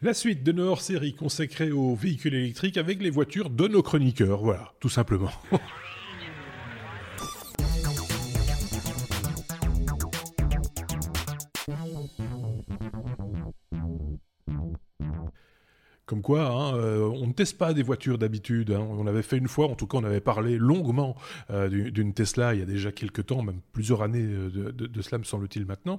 La 0.00 0.14
suite 0.14 0.44
de 0.44 0.52
nos 0.52 0.68
hors-série 0.68 1.12
consacrée 1.12 1.72
aux 1.72 1.96
véhicules 1.96 2.34
électriques 2.34 2.76
avec 2.76 3.02
les 3.02 3.10
voitures 3.10 3.50
de 3.50 3.66
nos 3.66 3.82
chroniqueurs, 3.82 4.40
voilà, 4.40 4.72
tout 4.78 4.88
simplement. 4.88 5.32
hein, 16.36 16.76
euh, 16.76 17.00
on 17.00 17.26
ne 17.26 17.32
teste 17.32 17.58
pas 17.58 17.72
des 17.72 17.82
voitures 17.82 18.18
d'habitude. 18.18 18.72
Hein. 18.72 18.86
On 18.90 19.06
avait 19.06 19.22
fait 19.22 19.38
une 19.38 19.48
fois, 19.48 19.66
en 19.68 19.74
tout 19.74 19.86
cas, 19.86 19.98
on 19.98 20.04
avait 20.04 20.20
parlé 20.20 20.58
longuement 20.58 21.16
euh, 21.50 21.68
d'une 21.68 22.12
Tesla 22.12 22.54
il 22.54 22.60
y 22.60 22.62
a 22.62 22.66
déjà 22.66 22.92
quelques 22.92 23.26
temps, 23.26 23.42
même 23.42 23.60
plusieurs 23.72 24.02
années 24.02 24.24
euh, 24.24 24.72
de 24.72 25.02
cela, 25.02 25.18
me 25.18 25.24
semble-t-il 25.24 25.66
maintenant. 25.66 25.98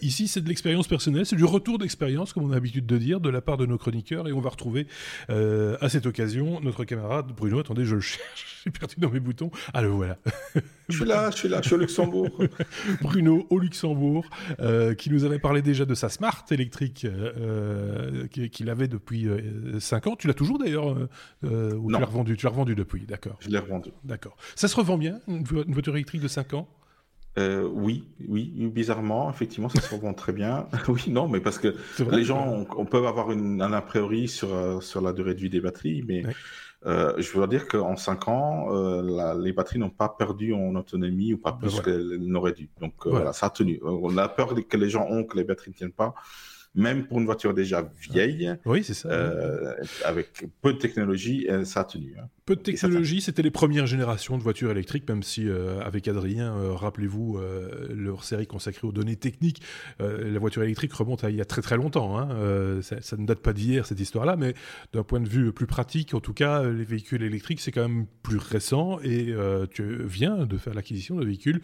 ici, 0.00 0.28
c'est 0.28 0.40
de 0.40 0.48
l'expérience 0.48 0.88
personnelle, 0.88 1.26
c'est 1.26 1.36
du 1.36 1.44
retour 1.44 1.78
d'expérience, 1.78 2.32
comme 2.32 2.44
on 2.44 2.50
a 2.50 2.54
l'habitude 2.54 2.86
de 2.86 2.98
dire, 2.98 3.20
de 3.20 3.30
la 3.30 3.40
part 3.40 3.56
de 3.56 3.66
nos 3.66 3.78
chroniqueurs, 3.78 4.28
et 4.28 4.32
on 4.32 4.40
va 4.40 4.50
retrouver 4.50 4.86
à 5.28 5.88
cette 5.88 6.06
occasion 6.06 6.60
notre 6.60 6.84
camarade 6.84 7.32
Bruno. 7.36 7.60
Attendez, 7.60 7.84
je 7.84 7.94
le 7.94 8.00
cherche, 8.12 8.62
j'ai 8.64 8.70
perdu 8.70 8.96
dans 8.98 9.10
mes 9.10 9.20
boutons. 9.20 9.50
Ah, 9.74 9.82
le 9.82 9.88
voilà. 9.88 10.18
je 10.92 10.98
suis 10.98 11.06
là, 11.06 11.30
je 11.30 11.36
suis 11.36 11.48
là, 11.48 11.60
je 11.62 11.66
suis 11.66 11.74
au 11.74 11.78
Luxembourg. 11.78 12.30
Bruno 13.02 13.46
au 13.50 13.58
Luxembourg, 13.58 14.26
qui 14.98 15.10
nous 15.10 15.24
avait 15.24 15.38
parlé 15.38 15.62
déjà 15.62 15.84
de 15.84 15.94
sa 15.94 16.08
Smart 16.08 16.44
électrique 16.50 17.06
qu'il 18.30 18.70
avait 18.70 18.88
depuis 18.88 19.28
5 19.78 20.06
euh, 20.06 20.10
ans. 20.10 20.16
Tu 20.16 20.26
l'as 20.26 20.34
toujours 20.34 20.58
d'ailleurs 20.58 20.90
euh, 20.90 21.08
euh, 21.44 21.74
Ou 21.74 21.92
tu 21.92 21.98
l'as 21.98 22.06
revendu 22.06 22.36
Tu 22.36 22.46
l'as 22.46 22.50
revendu 22.50 22.74
depuis, 22.74 23.06
d'accord. 23.06 23.36
Je 23.40 23.48
l'ai 23.48 23.58
revendu. 23.58 23.90
D'accord. 24.04 24.36
Ça 24.54 24.68
se 24.68 24.76
revend 24.76 24.98
bien, 24.98 25.20
une, 25.28 25.44
voiture 25.44 25.94
électrique 25.94 26.22
de 26.22 26.28
5 26.28 26.54
ans? 26.54 26.68
Oui, 27.36 28.04
oui, 28.28 28.52
bizarrement, 28.72 29.30
effectivement, 29.30 29.68
ça 29.68 29.80
se 29.80 29.94
revend 29.94 30.14
très 30.14 30.32
bien. 30.32 30.68
oui, 30.88 31.04
non, 31.08 31.28
mais 31.28 31.40
parce 31.40 31.58
que 31.58 31.74
les 32.10 32.24
gens, 32.24 32.66
on, 32.76 32.84
peut 32.84 33.06
avoir 33.06 33.32
une, 33.32 33.62
un 33.62 33.72
a 33.72 33.82
priori 33.82 34.28
sur 34.28 34.82
sur 34.82 35.00
la 35.00 35.12
durée 35.12 35.34
de 35.34 35.40
vie 35.40 35.50
des 35.50 35.60
batteries, 35.60 36.04
mais 36.06 36.22
je 36.84 37.38
veux 37.38 37.46
dire 37.46 37.68
qu'en 37.68 37.96
5 37.96 38.28
ans, 38.28 39.32
les 39.34 39.52
batteries 39.52 39.78
n'ont 39.78 39.90
pas 39.90 40.08
perdu 40.08 40.52
en 40.52 40.74
autonomie 40.74 41.34
ou 41.34 41.38
pas 41.38 41.52
ben 41.52 41.58
plus 41.58 41.80
qu'elles 41.80 42.18
n'auraient 42.18 42.52
dû. 42.52 42.68
Donc 42.80 42.94
voilà. 43.06 43.32
ça 43.32 43.46
a 43.46 43.50
tenu. 43.50 43.80
On 43.82 44.16
a 44.18 44.28
peur 44.28 44.54
que 44.68 44.76
les 44.76 44.90
gens 44.90 45.06
ont 45.08 45.24
que 45.24 45.36
les 45.36 45.44
batteries 45.44 45.70
ne 45.70 45.76
tiennent 45.76 45.92
pas 45.92 46.14
même 46.74 47.06
pour 47.06 47.18
une 47.18 47.26
voiture 47.26 47.54
déjà 47.54 47.90
vieille. 48.00 48.54
Oui, 48.64 48.82
c'est 48.82 48.94
ça. 48.94 49.08
Euh, 49.08 49.74
avec 50.04 50.28
peu 50.60 50.72
de 50.72 50.78
technologie, 50.78 51.46
euh, 51.50 51.64
ça 51.64 51.80
a 51.80 51.84
tenu. 51.84 52.14
Hein. 52.18 52.28
Peu 52.44 52.56
de 52.56 52.62
technologie, 52.62 53.20
c'était 53.20 53.42
les 53.42 53.50
premières 53.50 53.86
générations 53.86 54.36
de 54.36 54.42
voitures 54.42 54.70
électriques, 54.70 55.08
même 55.08 55.22
si 55.22 55.48
euh, 55.48 55.80
avec 55.80 56.08
Adrien, 56.08 56.56
euh, 56.56 56.72
rappelez-vous 56.72 57.38
leur 57.90 58.24
série 58.24 58.46
consacrée 58.46 58.86
aux 58.86 58.92
données 58.92 59.16
techniques, 59.16 59.62
la 60.00 60.38
voiture 60.38 60.62
électrique 60.62 60.92
remonte 60.92 61.24
à 61.24 61.30
il 61.30 61.36
y 61.36 61.40
a 61.40 61.44
très 61.44 61.62
très 61.62 61.76
longtemps. 61.76 62.18
Hein, 62.18 62.80
ça, 62.82 63.00
ça, 63.00 63.16
ne 63.16 63.26
date 63.26 63.40
pas 63.40 63.52
d'hier 63.52 63.86
cette 63.86 64.00
histoire-là, 64.00 64.36
mais 64.36 64.54
d'un 64.92 65.02
point 65.02 65.20
de 65.20 65.28
vue 65.28 65.52
plus 65.52 65.66
pratique, 65.66 66.14
en 66.14 66.20
tout 66.20 66.32
cas, 66.32 66.62
les 66.64 66.84
véhicules 66.84 67.22
électriques 67.22 67.60
c'est 67.60 67.70
quand 67.72 67.88
même 67.88 68.06
plus 68.22 68.38
récent 68.38 68.98
et 69.02 69.34
tu 69.70 70.02
viens 70.04 70.46
de 70.46 70.56
faire 70.56 70.74
l'acquisition 70.74 71.16
de 71.16 71.24
véhicules, 71.24 71.60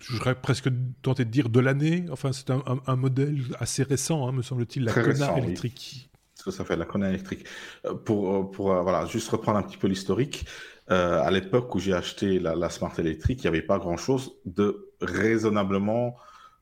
j'aurais 0.00 0.34
presque 0.34 0.68
tenté 1.02 1.24
de 1.24 1.30
dire 1.30 1.48
de 1.48 1.60
l'année. 1.60 2.04
Enfin, 2.10 2.32
c'est 2.32 2.50
un, 2.50 2.62
un, 2.66 2.80
un, 2.86 2.96
modèle 2.96 3.38
assez 3.58 3.82
récent, 3.82 4.26
hein, 4.26 4.27
me 4.32 4.42
semble-t-il, 4.42 4.84
la 4.84 4.92
Connard 4.92 5.38
électrique 5.38 6.08
que 6.44 6.56
ça 6.56 6.64
fait 6.64 6.76
la 6.76 6.84
connerie 6.84 7.10
électrique. 7.10 7.46
Euh, 7.84 7.94
pour, 7.94 8.34
euh, 8.34 8.42
pour 8.44 8.72
euh, 8.72 8.82
voilà, 8.82 9.06
juste 9.06 9.28
reprendre 9.28 9.58
un 9.58 9.62
petit 9.62 9.76
peu 9.76 9.86
l'historique, 9.86 10.46
euh, 10.90 11.20
à 11.22 11.30
l'époque 11.30 11.74
où 11.74 11.78
j'ai 11.78 11.92
acheté 11.92 12.38
la, 12.38 12.54
la, 12.54 12.70
Smart 12.70 12.92
électrique, 12.98 13.40
il 13.40 13.46
n'y 13.46 13.48
avait 13.48 13.66
pas 13.66 13.78
grand-chose 13.78 14.32
de 14.46 14.90
raisonnablement 15.00 16.16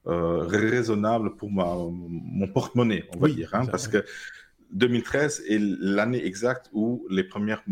euh, 0.07 0.39
raisonnable 0.39 1.37
pour 1.37 1.51
ma, 1.51 1.65
mon 1.67 2.49
porte-monnaie, 2.49 3.05
on 3.15 3.19
va 3.19 3.29
dire, 3.29 3.51
hein, 3.55 3.67
parce 3.67 3.89
que 3.89 4.05
2013 4.73 5.45
est 5.49 5.59
l'année 5.61 6.25
exacte 6.25 6.69
où 6.73 7.07
les 7.09 7.25
premières 7.25 7.63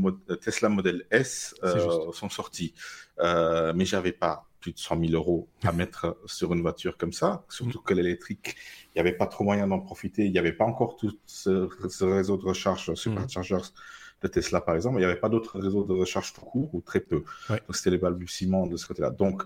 Tesla 0.40 0.68
Model 0.68 1.04
S 1.10 1.54
euh, 1.64 2.12
sont 2.12 2.28
sorties. 2.28 2.74
Euh, 3.20 3.72
mais 3.74 3.84
j'avais 3.84 4.12
pas 4.12 4.48
plus 4.64 4.72
de 4.72 4.78
100 4.78 4.98
000 5.08 5.12
euros 5.12 5.46
à 5.62 5.72
mettre 5.72 6.16
sur 6.24 6.54
une 6.54 6.62
voiture 6.62 6.96
comme 6.96 7.12
ça, 7.12 7.44
surtout 7.50 7.82
que 7.82 7.92
l'électrique, 7.92 8.56
il 8.88 8.96
n'y 8.96 9.00
avait 9.00 9.12
pas 9.14 9.26
trop 9.26 9.44
moyen 9.44 9.66
d'en 9.66 9.78
profiter. 9.78 10.24
Il 10.24 10.32
n'y 10.32 10.38
avait 10.38 10.54
pas 10.54 10.64
encore 10.64 10.96
tout 10.96 11.12
ce, 11.26 11.68
réseau 12.02 12.38
de 12.38 12.46
recharge 12.46 12.94
superchargers 12.94 13.68
de 14.22 14.28
Tesla, 14.28 14.62
par 14.62 14.74
exemple. 14.74 14.96
Il 14.96 15.00
n'y 15.00 15.04
avait 15.04 15.20
pas 15.20 15.28
d'autres 15.28 15.60
réseaux 15.60 15.84
de 15.84 15.92
recharge 15.92 16.32
tout 16.32 16.40
court 16.40 16.74
ou 16.74 16.80
très 16.80 17.00
peu. 17.00 17.24
Donc, 17.50 17.60
c'était 17.72 17.90
les 17.90 17.98
balbutiements 17.98 18.66
de 18.66 18.78
ce 18.78 18.86
côté-là. 18.86 19.10
Donc, 19.10 19.42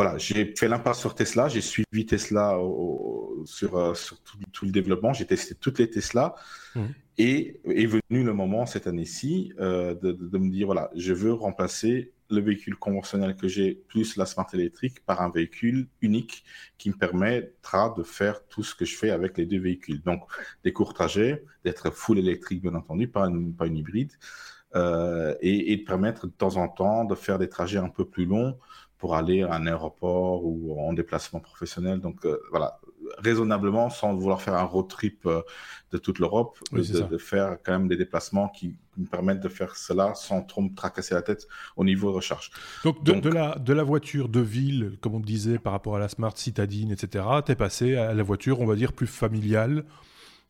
voilà, 0.00 0.16
j'ai 0.16 0.54
fait 0.56 0.66
l'impasse 0.66 0.98
sur 0.98 1.14
Tesla, 1.14 1.48
j'ai 1.48 1.60
suivi 1.60 2.06
Tesla 2.06 2.58
sur, 3.44 3.76
euh, 3.76 3.92
sur 3.92 4.18
tout, 4.22 4.64
le 4.64 4.70
développement, 4.70 5.12
j'ai 5.12 5.26
testé 5.26 5.54
toutes 5.54 5.78
les 5.78 5.90
Tesla 5.90 6.34
mmh. 6.74 6.80
et 7.18 7.60
est 7.66 7.84
venu 7.84 8.24
le 8.24 8.32
moment 8.32 8.64
cette 8.64 8.86
année-ci 8.86 9.52
euh, 9.60 9.94
de, 9.94 10.12
de, 10.12 10.38
me 10.38 10.48
dire 10.48 10.68
voilà, 10.68 10.90
je 10.96 11.12
veux 11.12 11.34
remplacer 11.34 12.14
le 12.30 12.40
véhicule 12.40 12.76
conventionnel 12.76 13.36
que 13.36 13.46
j'ai 13.46 13.74
plus 13.74 14.16
la 14.16 14.24
smart 14.24 14.46
électrique 14.54 15.04
par 15.04 15.20
un 15.20 15.30
véhicule 15.30 15.86
unique 16.00 16.44
qui 16.78 16.88
me 16.88 16.94
permettra 16.94 17.94
de 17.94 18.02
faire 18.02 18.46
tout 18.48 18.62
ce 18.62 18.74
que 18.74 18.86
je 18.86 18.96
fais 18.96 19.10
avec 19.10 19.36
les 19.36 19.44
deux 19.44 19.60
véhicules. 19.60 20.00
Donc, 20.00 20.22
des 20.64 20.72
courts 20.72 20.94
trajets, 20.94 21.44
d'être 21.62 21.90
full 21.90 22.18
électrique, 22.18 22.62
bien 22.62 22.74
entendu, 22.74 23.06
pas 23.06 23.26
une, 23.28 23.54
pas 23.54 23.66
une 23.66 23.76
hybride, 23.76 24.12
euh, 24.76 25.34
et, 25.40 25.72
et, 25.72 25.76
de 25.76 25.84
permettre 25.84 26.26
de 26.26 26.32
temps 26.32 26.56
en 26.56 26.68
temps 26.68 27.04
de 27.04 27.16
faire 27.16 27.38
des 27.38 27.48
trajets 27.48 27.78
un 27.78 27.88
peu 27.88 28.04
plus 28.04 28.24
longs 28.24 28.56
pour 29.00 29.16
aller 29.16 29.42
à 29.42 29.54
un 29.54 29.66
aéroport 29.66 30.44
ou 30.44 30.78
en 30.78 30.92
déplacement 30.92 31.40
professionnel. 31.40 32.00
Donc, 32.00 32.24
euh, 32.26 32.38
voilà, 32.50 32.78
raisonnablement, 33.18 33.90
sans 33.90 34.14
vouloir 34.14 34.42
faire 34.42 34.54
un 34.54 34.64
road 34.64 34.88
trip 34.88 35.26
euh, 35.26 35.40
de 35.90 35.98
toute 35.98 36.18
l'Europe, 36.18 36.58
de, 36.70 37.18
faire 37.18 37.56
quand 37.64 37.72
même 37.72 37.88
des 37.88 37.96
déplacements 37.96 38.48
qui 38.48 38.76
me 38.96 39.06
permettent 39.06 39.40
de 39.40 39.48
faire 39.48 39.74
cela 39.74 40.14
sans 40.14 40.42
trop 40.42 40.60
me 40.60 40.72
tracasser 40.74 41.14
la 41.14 41.22
tête 41.22 41.48
au 41.76 41.84
niveau 41.84 42.10
de 42.10 42.16
recharge. 42.16 42.50
Donc 42.84 43.02
de, 43.02 43.30
la, 43.30 43.56
de 43.56 43.72
la 43.72 43.82
voiture 43.82 44.28
de 44.28 44.40
ville, 44.40 44.98
comme 45.00 45.14
on 45.14 45.20
disait 45.20 45.58
par 45.58 45.72
rapport 45.72 45.96
à 45.96 45.98
la 45.98 46.08
Smart 46.08 46.36
Citadine, 46.36 46.92
etc., 46.92 47.24
t'es 47.44 47.56
passé 47.56 47.96
à 47.96 48.12
la 48.14 48.22
voiture, 48.22 48.60
on 48.60 48.66
va 48.66 48.76
dire, 48.76 48.92
plus 48.92 49.06
familiale, 49.06 49.84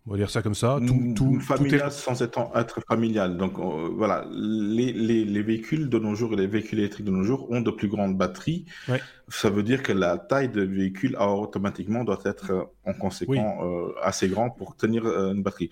on 0.07 0.13
va 0.13 0.17
dire 0.17 0.31
ça 0.31 0.43
comme 0.43 0.55
ça. 0.55 0.79
Tout, 0.87 1.15
tout, 1.15 1.41
familial 1.41 1.93
sans 1.93 2.23
être, 2.23 2.51
être 2.55 2.81
familial. 2.89 3.37
Donc 3.37 3.59
euh, 3.59 3.89
voilà, 3.95 4.27
les, 4.31 4.93
les, 4.93 5.25
les, 5.25 5.43
véhicules 5.43 5.89
de 5.89 5.99
nos 5.99 6.15
jours 6.15 6.33
et 6.33 6.37
les 6.37 6.47
véhicules 6.47 6.79
électriques 6.79 7.07
de 7.07 7.11
nos 7.11 7.23
jours 7.23 7.51
ont 7.51 7.61
de 7.61 7.71
plus 7.71 7.89
grandes 7.89 8.17
batteries. 8.17 8.65
Ouais. 8.89 9.01
Ça 9.29 9.51
veut 9.51 9.63
dire 9.63 9.83
que 9.83 9.93
la 9.93 10.17
taille 10.17 10.49
de 10.49 10.63
véhicule 10.63 11.17
automatiquement 11.17 12.05
doit 12.05 12.21
être 12.25 12.51
euh, 12.51 12.65
en 12.85 12.95
conséquent 12.95 13.59
euh, 13.63 13.93
assez 14.03 14.29
grand 14.29 14.51
pour 14.51 14.75
tenir 14.75 15.07
une 15.07 15.43
batterie 15.43 15.71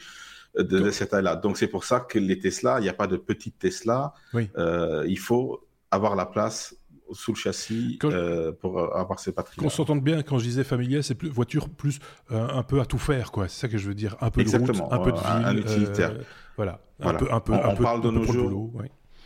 de, 0.57 0.63
de 0.63 0.91
cette 0.91 1.11
taille-là. 1.11 1.37
Donc 1.37 1.57
c'est 1.57 1.69
pour 1.69 1.85
ça 1.85 2.01
que 2.01 2.19
les 2.19 2.39
Tesla, 2.39 2.79
il 2.81 2.83
n'y 2.83 2.89
a 2.89 2.95
pas 2.95 3.07
de 3.07 3.17
petites 3.17 3.59
Tesla. 3.59 4.13
Oui. 4.35 4.51
il 5.07 5.19
faut 5.19 5.67
avoir 5.91 6.17
la 6.17 6.27
place 6.27 6.78
sous 7.13 7.33
le 7.33 7.37
châssis 7.37 7.99
euh, 8.05 8.53
pour 8.53 8.79
euh, 8.79 8.89
avoir 8.95 9.19
ses 9.19 9.33
batteries. 9.33 9.57
Qu'on 9.57 9.69
s'entende 9.69 10.03
bien 10.03 10.23
quand 10.23 10.39
je 10.39 10.45
disais 10.45 10.65
familial, 10.65 11.03
c'est 11.03 11.15
plus 11.15 11.29
voiture 11.29 11.69
plus 11.69 11.99
euh, 12.31 12.49
un 12.49 12.63
peu 12.63 12.81
à 12.81 12.87
tout 12.87 12.99
faire 12.99 13.31
quoi. 13.31 13.49
C'est 13.49 13.61
ça 13.61 13.69
que 13.69 13.79
je 13.79 13.89
veux 13.89 13.95
dire, 13.95 14.17
un 14.21 14.31
peu 14.31 14.45
de 14.45 14.51
route, 14.51 14.83
un 14.91 14.99
peu 14.99 15.13
de 15.13 15.17
ville, 15.17 15.27
un 15.27 15.57
utilitaire. 15.57 16.15
voilà, 16.57 16.81
un 17.01 17.15
peu, 17.15 17.27
un 17.33 17.41
peu, 17.41 17.53
on, 17.53 17.65
un 17.65 17.75
peu, 17.75 17.83
parle 17.83 18.03
de 18.03 18.11
nos 18.11 18.25
jours. 18.25 18.73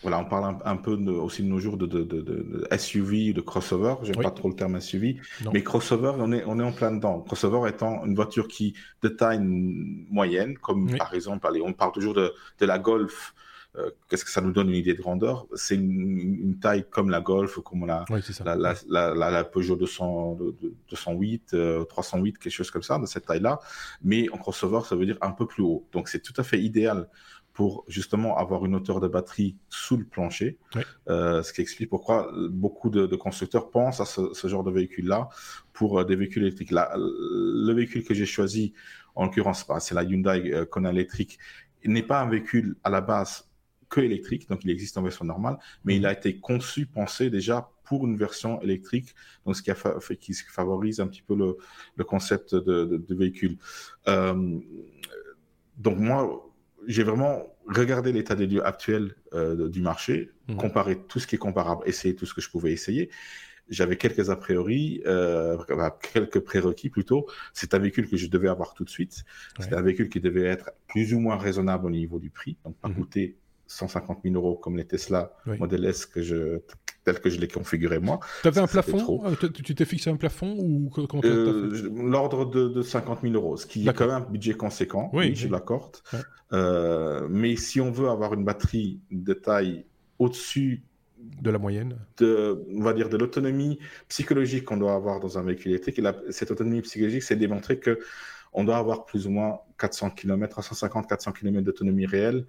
Voilà, 0.03 0.19
on 0.19 0.25
parle 0.25 0.57
un, 0.65 0.77
peu 0.77 0.97
de, 0.97 1.13
aussi 1.13 1.45
de 1.45 1.49
nos 1.49 1.61
jours 1.61 1.77
de, 1.77 1.87
de, 1.87 2.03
de, 2.03 2.21
de 2.23 2.67
SUV, 2.77 3.33
de 3.33 3.41
crossover. 3.41 3.95
J'aime 4.03 4.17
pas 4.17 4.33
trop 4.33 4.49
le 4.49 4.57
terme 4.57 4.81
SUV, 4.81 5.21
mais 5.53 5.63
crossover, 5.63 6.15
on 6.19 6.33
est 6.33 6.43
on 6.45 6.59
est 6.59 6.65
en 6.65 6.73
plein 6.73 6.91
dedans. 6.91 7.21
Crossover 7.21 7.69
étant 7.69 8.05
une 8.05 8.17
voiture 8.17 8.49
qui 8.49 8.75
de 9.03 9.09
taille 9.09 9.41
moyenne, 9.41 10.59
comme 10.59 10.97
par 10.97 11.15
exemple, 11.15 11.47
allez, 11.47 11.63
on 11.63 11.73
parle 11.73 11.93
toujours 11.93 12.15
de 12.15 12.33
de 12.59 12.67
la 12.67 12.79
Golf 12.81 13.33
euh, 13.77 13.91
qu'est-ce 14.09 14.25
que 14.25 14.31
ça 14.31 14.41
nous 14.41 14.53
donne 14.53 14.69
une 14.69 14.77
idée 14.77 14.95
de 14.95 15.01
grandeur? 15.01 15.47
C'est 15.55 15.77
une, 15.77 16.59
taille 16.61 16.85
comme 16.91 17.11
la 17.11 17.21
Golf, 17.21 17.59
comme 17.61 17.87
la, 17.87 18.05
la, 18.09 18.55
la, 18.55 19.15
la, 19.15 19.31
la, 19.31 19.45
Peugeot 19.45 19.77
200, 19.77 20.39
208, 20.91 21.57
308, 21.89 22.39
quelque 22.39 22.53
chose 22.53 22.71
comme 22.71 22.83
ça, 22.83 22.99
de 22.99 23.07
cette 23.07 23.27
taille-là. 23.27 23.61
Mais 24.03 24.29
en 24.31 24.37
crossover, 24.37 24.81
ça 24.87 24.95
veut 24.95 25.07
dire 25.07 25.19
un 25.23 25.33
peu 25.33 25.47
plus 25.47 25.63
haut. 25.63 25.87
Donc 25.93 26.09
c'est 26.09 26.21
tout 26.21 26.35
à 26.37 26.43
fait 26.43 26.61
idéal 26.61 27.09
pour 27.53 27.85
justement 27.87 28.39
avoir 28.39 28.65
une 28.65 28.75
hauteur 28.75 29.01
de 29.01 29.09
batterie 29.09 29.57
sous 29.69 29.97
le 29.97 30.05
plancher, 30.05 30.59
euh, 31.09 31.43
ce 31.43 31.53
qui 31.53 31.61
explique 31.61 31.91
pourquoi 31.91 32.33
beaucoup 32.51 32.89
de, 32.89 33.07
de 33.07 33.17
constructeurs 33.17 33.71
pensent 33.71 34.01
à 34.01 34.05
ce, 34.05 34.33
ce 34.33 34.49
genre 34.49 34.65
de 34.65 34.71
véhicule-là 34.71 35.29
pour 35.73 36.01
euh, 36.01 36.05
des 36.05 36.17
véhicules 36.17 36.43
électriques. 36.43 36.71
Le 36.73 37.73
véhicule 37.73 38.05
que 38.05 38.15
j'ai 38.15 38.27
choisi, 38.27 38.73
en 39.15 39.25
l'occurrence, 39.25 39.67
bah, 39.67 39.81
c'est 39.81 39.95
la 39.95 40.03
Hyundai 40.03 40.53
euh, 40.53 40.65
Kona 40.65 40.91
électrique, 40.91 41.39
n'est 41.85 42.03
pas 42.03 42.21
un 42.21 42.29
véhicule 42.29 42.77
à 42.85 42.91
la 42.91 43.01
base 43.01 43.49
que 43.93 44.01
électrique, 44.01 44.49
donc 44.49 44.65
il 44.65 44.71
existe 44.71 44.97
en 44.97 45.03
version 45.03 45.27
normale, 45.27 45.59
mais 45.85 45.95
il 45.97 46.07
a 46.07 46.13
été 46.13 46.41
conçu, 46.41 46.87
pensé 46.87 47.29
déjà 47.29 47.71
pour 47.85 48.07
une 48.07 48.17
version 48.17 48.61
électrique, 48.63 49.15
donc 49.45 49.55
ce 49.55 49.63
qui 49.63 49.71
a 49.71 49.75
fait, 49.75 50.17
qui 50.17 50.33
favorise 50.33 50.99
un 50.99 51.07
petit 51.07 51.23
peu 51.23 51.37
le, 51.37 51.59
le 51.97 52.05
concept 52.05 52.55
de, 52.55 52.85
de, 52.85 52.97
de 52.97 53.15
véhicule. 53.15 53.59
Euh, 54.09 54.59
donc 55.77 55.99
moi, 55.99 56.19
j'ai 56.87 57.03
vraiment 57.03 57.55
regardé 57.67 58.13
l'état 58.13 58.35
des 58.35 58.47
lieux 58.47 58.65
actuel 58.65 59.15
euh, 59.35 59.69
du 59.69 59.83
marché, 59.83 60.31
mmh. 60.49 60.57
comparé 60.57 60.99
tout 61.07 61.19
ce 61.19 61.27
qui 61.27 61.35
est 61.35 61.45
comparable, 61.49 61.83
essayer 61.87 62.15
tout 62.15 62.27
ce 62.27 62.35
que 62.35 62.41
je 62.41 62.51
pouvais 62.51 62.73
essayer. 62.73 63.11
j'avais 63.69 63.97
quelques 63.97 64.31
a 64.31 64.37
priori, 64.37 65.03
euh, 65.07 65.59
quelques 66.13 66.41
prérequis 66.41 66.89
plutôt. 66.89 67.27
C'est 67.53 67.75
un 67.75 67.79
véhicule 67.79 68.09
que 68.09 68.17
je 68.17 68.29
devais 68.29 68.49
avoir 68.49 68.75
tout 68.75 68.85
de 68.85 68.91
suite. 68.91 69.25
C'est 69.61 69.75
un 69.75 69.83
véhicule 69.83 70.09
qui 70.09 70.21
devait 70.21 70.45
être 70.45 70.71
plus 70.89 71.15
ou 71.15 71.21
moins 71.21 71.37
raisonnable 71.37 71.87
au 71.87 71.91
niveau 71.91 72.19
du 72.19 72.31
prix, 72.31 72.57
donc 72.65 72.77
pas 72.79 72.89
mhm. 72.89 72.95
coûter 72.97 73.37
150 73.73 74.21
000 74.25 74.35
euros 74.35 74.57
comme 74.57 74.77
les 74.77 74.85
Tesla 74.85 75.35
Model 75.47 75.85
S 75.85 76.07
que 76.07 76.23
je, 76.23 76.61
tel 77.05 77.21
que 77.21 77.31
je 77.31 77.41
l'ai 77.41 77.49
configuré 77.49 77.99
moi. 77.99 78.21
Tu 78.43 78.49
avais 78.49 78.61
un 78.61 78.67
plafond 78.67 79.23
euh, 79.27 79.35
Tu 79.35 79.75
t'es 79.75 79.85
fixé 79.85 80.11
un 80.11 80.17
plafond 80.17 80.57
ou 80.59 80.91
euh, 81.25 81.91
L'ordre 81.95 82.45
de, 82.45 82.83
50 82.83 83.21
000 83.23 83.35
euros, 83.35 83.57
ce 83.57 83.67
qui 83.67 83.89
est 83.89 83.93
quand 83.93 84.07
même 84.07 84.17
un 84.17 84.21
budget 84.21 84.55
conséquent, 84.55 85.11
oui, 85.13 85.35
je 85.35 85.49
l'accorde. 85.49 85.97
Euh, 86.53 87.27
mais 87.31 87.57
si 87.57 87.81
on 87.81 87.91
veut 87.91 88.09
avoir 88.09 88.35
une 88.35 88.45
batterie 88.45 89.01
de 89.11 89.33
taille 89.33 89.87
au-dessus 90.19 90.85
de 91.41 91.51
la 91.51 91.59
moyenne 91.59 91.97
de, 92.19 92.65
On 92.75 92.83
va 92.83 92.93
dire 92.93 93.09
de 93.09 93.17
l'autonomie 93.17 93.79
psychologique 94.09 94.65
qu'on 94.65 94.77
doit 94.77 94.95
avoir 94.95 95.21
dans 95.21 95.39
un 95.39 95.43
véhicule 95.43 95.71
électrique. 95.71 96.01
Et 96.01 96.33
cette 96.33 96.51
autonomie 96.51 96.83
psychologique, 96.83 97.23
c'est 97.23 97.37
démontrer 97.37 97.79
que 97.79 98.01
on 98.53 98.65
doit 98.65 98.77
avoir 98.77 99.07
plus 99.07 99.27
ou 99.27 99.31
moins 99.31 99.61
400 99.79 100.11
km, 100.11 100.61
350-400 100.61 101.33
km 101.33 101.65
d'autonomie 101.65 102.07
réelle 102.07 102.45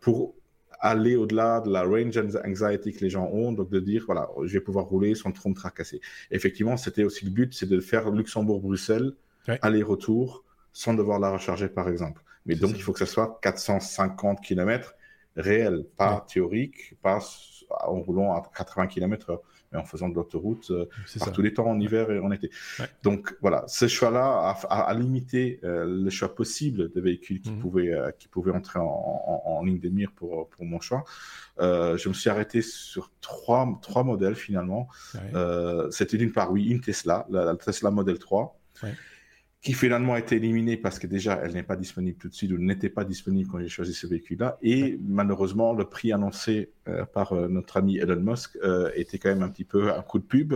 pour 0.00 0.34
aller 0.80 1.16
au-delà 1.16 1.60
de 1.60 1.70
la 1.70 1.82
range 1.82 2.18
anxiety 2.44 2.92
que 2.92 3.00
les 3.00 3.10
gens 3.10 3.26
ont, 3.26 3.52
donc 3.52 3.70
de 3.70 3.80
dire, 3.80 4.04
voilà, 4.06 4.28
je 4.44 4.52
vais 4.52 4.60
pouvoir 4.60 4.86
rouler 4.86 5.14
sans 5.14 5.32
trop 5.32 5.48
me 5.48 5.54
tracasser. 5.54 6.00
Effectivement, 6.30 6.76
c'était 6.76 7.04
aussi 7.04 7.24
le 7.24 7.30
but, 7.30 7.54
c'est 7.54 7.68
de 7.68 7.80
faire 7.80 8.10
Luxembourg-Bruxelles, 8.10 9.12
aller-retour, 9.62 10.44
sans 10.72 10.94
devoir 10.94 11.18
la 11.18 11.30
recharger, 11.30 11.68
par 11.68 11.88
exemple. 11.88 12.22
Mais 12.46 12.54
donc, 12.54 12.72
il 12.74 12.82
faut 12.82 12.92
que 12.92 12.98
ce 12.98 13.06
soit 13.06 13.38
450 13.42 14.40
km 14.40 14.94
réel, 15.36 15.84
pas 15.96 16.24
théorique, 16.32 16.94
pas 17.02 17.20
en 17.70 18.00
roulant 18.00 18.32
à 18.34 18.42
80 18.56 18.86
km 18.86 19.42
mais 19.72 19.78
en 19.78 19.84
faisant 19.84 20.08
de 20.08 20.14
l'autoroute 20.14 20.70
euh, 20.70 20.86
par 21.18 21.32
tous 21.32 21.42
les 21.42 21.52
temps 21.54 21.66
en 21.66 21.78
hiver 21.78 22.10
et 22.10 22.18
en 22.18 22.30
été. 22.30 22.50
Donc 23.02 23.36
voilà, 23.40 23.64
ce 23.68 23.86
choix-là 23.86 24.56
a, 24.68 24.94
limité 24.94 25.60
euh, 25.64 25.84
le 25.86 26.10
choix 26.10 26.34
possible 26.34 26.90
de 26.90 27.00
véhicules 27.00 27.40
qui, 27.40 27.50
mhm. 27.50 27.58
pouvaient, 27.58 27.92
euh, 27.92 28.10
qui 28.18 28.28
pouvaient 28.28 28.52
entrer 28.52 28.80
en, 28.80 29.62
ligne 29.64 29.80
de 29.80 29.88
mire 29.88 30.12
pour, 30.14 30.48
pour 30.50 30.64
mon 30.64 30.80
choix. 30.80 31.04
je 31.58 32.08
me 32.08 32.14
suis 32.14 32.30
arrêté 32.30 32.62
sur 32.62 33.10
trois, 33.20 33.78
trois 33.82 34.04
modèles 34.04 34.36
finalement. 34.36 34.88
C'était 35.90 36.16
d'une 36.16 36.32
part, 36.32 36.52
oui, 36.52 36.66
une 36.66 36.80
Tesla, 36.80 37.26
la, 37.30 37.44
la 37.44 37.56
Tesla 37.56 37.90
Model 37.90 38.18
3 38.18 38.58
qui 39.60 39.72
finalement 39.72 40.14
a 40.14 40.20
été 40.20 40.36
éliminée 40.36 40.76
parce 40.76 40.98
que 41.00 41.08
déjà 41.08 41.40
elle 41.42 41.52
n'est 41.52 41.64
pas 41.64 41.74
disponible 41.74 42.16
tout 42.16 42.28
de 42.28 42.34
suite 42.34 42.52
ou 42.52 42.58
n'était 42.58 42.88
pas 42.88 43.04
disponible 43.04 43.50
quand 43.50 43.58
j'ai 43.58 43.68
choisi 43.68 43.92
ce 43.92 44.06
véhicule-là. 44.06 44.56
Et 44.62 44.98
malheureusement, 45.02 45.72
le 45.72 45.84
prix 45.84 46.12
annoncé 46.12 46.70
euh, 46.86 47.04
par 47.04 47.32
euh, 47.32 47.48
notre 47.48 47.76
ami 47.76 47.98
Elon 47.98 48.20
Musk 48.20 48.56
euh, 48.62 48.90
était 48.94 49.18
quand 49.18 49.30
même 49.30 49.42
un 49.42 49.48
petit 49.48 49.64
peu 49.64 49.92
un 49.92 50.02
coup 50.02 50.20
de 50.20 50.24
pub 50.24 50.54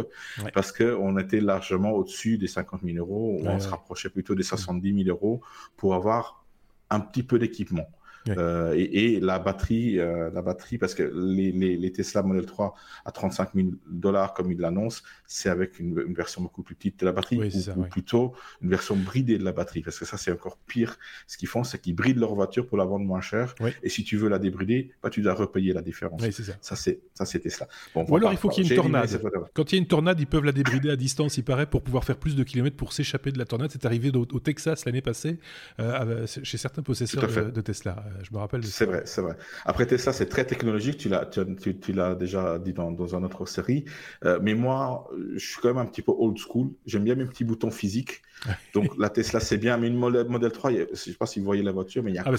parce 0.54 0.70
qu'on 0.70 1.18
était 1.18 1.40
largement 1.40 1.90
au-dessus 1.90 2.38
des 2.38 2.46
50 2.46 2.82
000 2.84 2.98
euros. 2.98 3.40
on 3.44 3.58
se 3.58 3.68
rapprochait 3.68 4.08
plutôt 4.08 4.36
des 4.36 4.44
70 4.44 5.04
000 5.04 5.08
euros 5.08 5.40
pour 5.76 5.94
avoir 5.94 6.44
un 6.88 7.00
petit 7.00 7.24
peu 7.24 7.38
d'équipement. 7.38 7.88
Euh, 8.28 8.74
et, 8.76 9.20
la 9.20 9.38
batterie, 9.38 9.98
euh, 9.98 10.30
la 10.32 10.42
batterie, 10.42 10.78
parce 10.78 10.94
que 10.94 11.02
les, 11.02 11.52
les, 11.52 11.92
Tesla 11.92 12.22
Model 12.22 12.46
3 12.46 12.74
à 13.04 13.10
35 13.10 13.50
000 13.54 13.68
dollars 13.88 14.34
comme 14.34 14.50
ils 14.52 14.58
l'annoncent, 14.58 15.02
c'est 15.26 15.48
avec 15.48 15.78
une, 15.78 16.12
version 16.14 16.42
beaucoup 16.42 16.62
plus 16.62 16.74
petite 16.74 17.00
de 17.00 17.06
la 17.06 17.12
batterie, 17.12 17.40
ou, 17.76 17.82
plutôt 17.84 18.34
une 18.60 18.70
version 18.70 18.96
bridée 18.96 19.38
de 19.38 19.44
la 19.44 19.52
batterie, 19.52 19.82
parce 19.82 19.98
que 19.98 20.04
ça 20.04 20.16
c'est 20.16 20.32
encore 20.32 20.58
pire. 20.66 20.98
Ce 21.26 21.36
qu'ils 21.36 21.48
font, 21.48 21.64
c'est 21.64 21.80
qu'ils 21.80 21.94
brident 21.94 22.18
leur 22.18 22.34
voiture 22.34 22.66
pour 22.66 22.78
la 22.78 22.84
vendre 22.84 23.04
moins 23.04 23.20
cher. 23.20 23.54
Et 23.82 23.88
si 23.88 24.04
tu 24.04 24.16
veux 24.16 24.28
la 24.28 24.38
débrider, 24.38 24.92
bah, 25.02 25.10
tu 25.10 25.22
dois 25.22 25.34
repayer 25.34 25.72
la 25.72 25.82
différence. 25.82 26.22
ça, 26.22 26.54
ça 26.60 26.76
c'est 26.76 27.00
ça 27.14 27.24
c'est 27.24 27.40
Tesla. 27.40 27.68
Bon, 27.94 28.04
ou 28.08 28.16
alors 28.16 28.32
il 28.32 28.38
faut 28.38 28.48
qu'il 28.48 28.64
y 28.64 28.66
ait 28.66 28.70
une 28.70 28.82
tornade. 28.82 29.22
Quand 29.54 29.72
il 29.72 29.76
y 29.76 29.78
a 29.78 29.80
une 29.80 29.88
tornade, 29.88 30.20
ils 30.20 30.26
peuvent 30.26 30.44
la 30.44 30.52
débrider 30.52 30.90
à 30.90 30.96
distance, 30.96 31.36
il 31.38 31.44
paraît, 31.44 31.66
pour 31.66 31.82
pouvoir 31.82 32.04
faire 32.04 32.16
plus 32.16 32.36
de 32.36 32.42
kilomètres 32.42 32.76
pour 32.76 32.92
s'échapper 32.92 33.32
de 33.32 33.38
la 33.38 33.44
tornade. 33.44 33.70
C'est 33.72 33.84
arrivé 33.84 34.10
au, 34.14 34.40
Texas 34.40 34.84
l'année 34.84 35.02
passée 35.02 35.38
euh, 35.78 36.26
chez 36.26 36.58
certains 36.58 36.82
possesseurs 36.82 37.52
de 37.52 37.60
Tesla. 37.60 38.04
Je 38.22 38.32
me 38.32 38.38
rappelle. 38.38 38.64
C'est 38.64 38.86
vrai, 38.86 39.02
c'est 39.04 39.20
vrai. 39.20 39.36
Après 39.64 39.86
Tesla, 39.86 40.12
c'est 40.12 40.28
très 40.28 40.44
technologique. 40.44 40.98
Tu 40.98 41.08
l'as, 41.08 41.26
tu, 41.26 41.78
tu, 41.78 41.92
l'as 41.92 42.14
déjà 42.14 42.58
dit 42.58 42.72
dans, 42.72 42.90
dans 42.90 43.14
une 43.14 43.24
autre 43.24 43.46
série. 43.46 43.84
Euh, 44.24 44.38
mais 44.42 44.54
moi, 44.54 45.08
je 45.34 45.38
suis 45.38 45.60
quand 45.60 45.68
même 45.68 45.78
un 45.78 45.86
petit 45.86 46.02
peu 46.02 46.12
old 46.16 46.38
school. 46.38 46.70
J'aime 46.86 47.04
bien 47.04 47.14
mes 47.14 47.26
petits 47.26 47.44
boutons 47.44 47.70
physiques. 47.70 48.22
Donc 48.74 48.96
la 48.98 49.08
Tesla, 49.08 49.40
c'est 49.40 49.58
bien. 49.58 49.76
Mais 49.76 49.88
une 49.88 49.96
modèle, 49.96 50.28
modèle 50.28 50.52
3, 50.52 50.70
je 50.72 50.76
ne 50.90 50.94
sais 50.94 51.14
pas 51.14 51.26
si 51.26 51.38
vous 51.38 51.44
voyez 51.44 51.62
la 51.62 51.72
voiture, 51.72 52.02
mais 52.02 52.10
il 52.10 52.14
y 52.14 52.18
a 52.18 52.24
ah, 52.26 52.30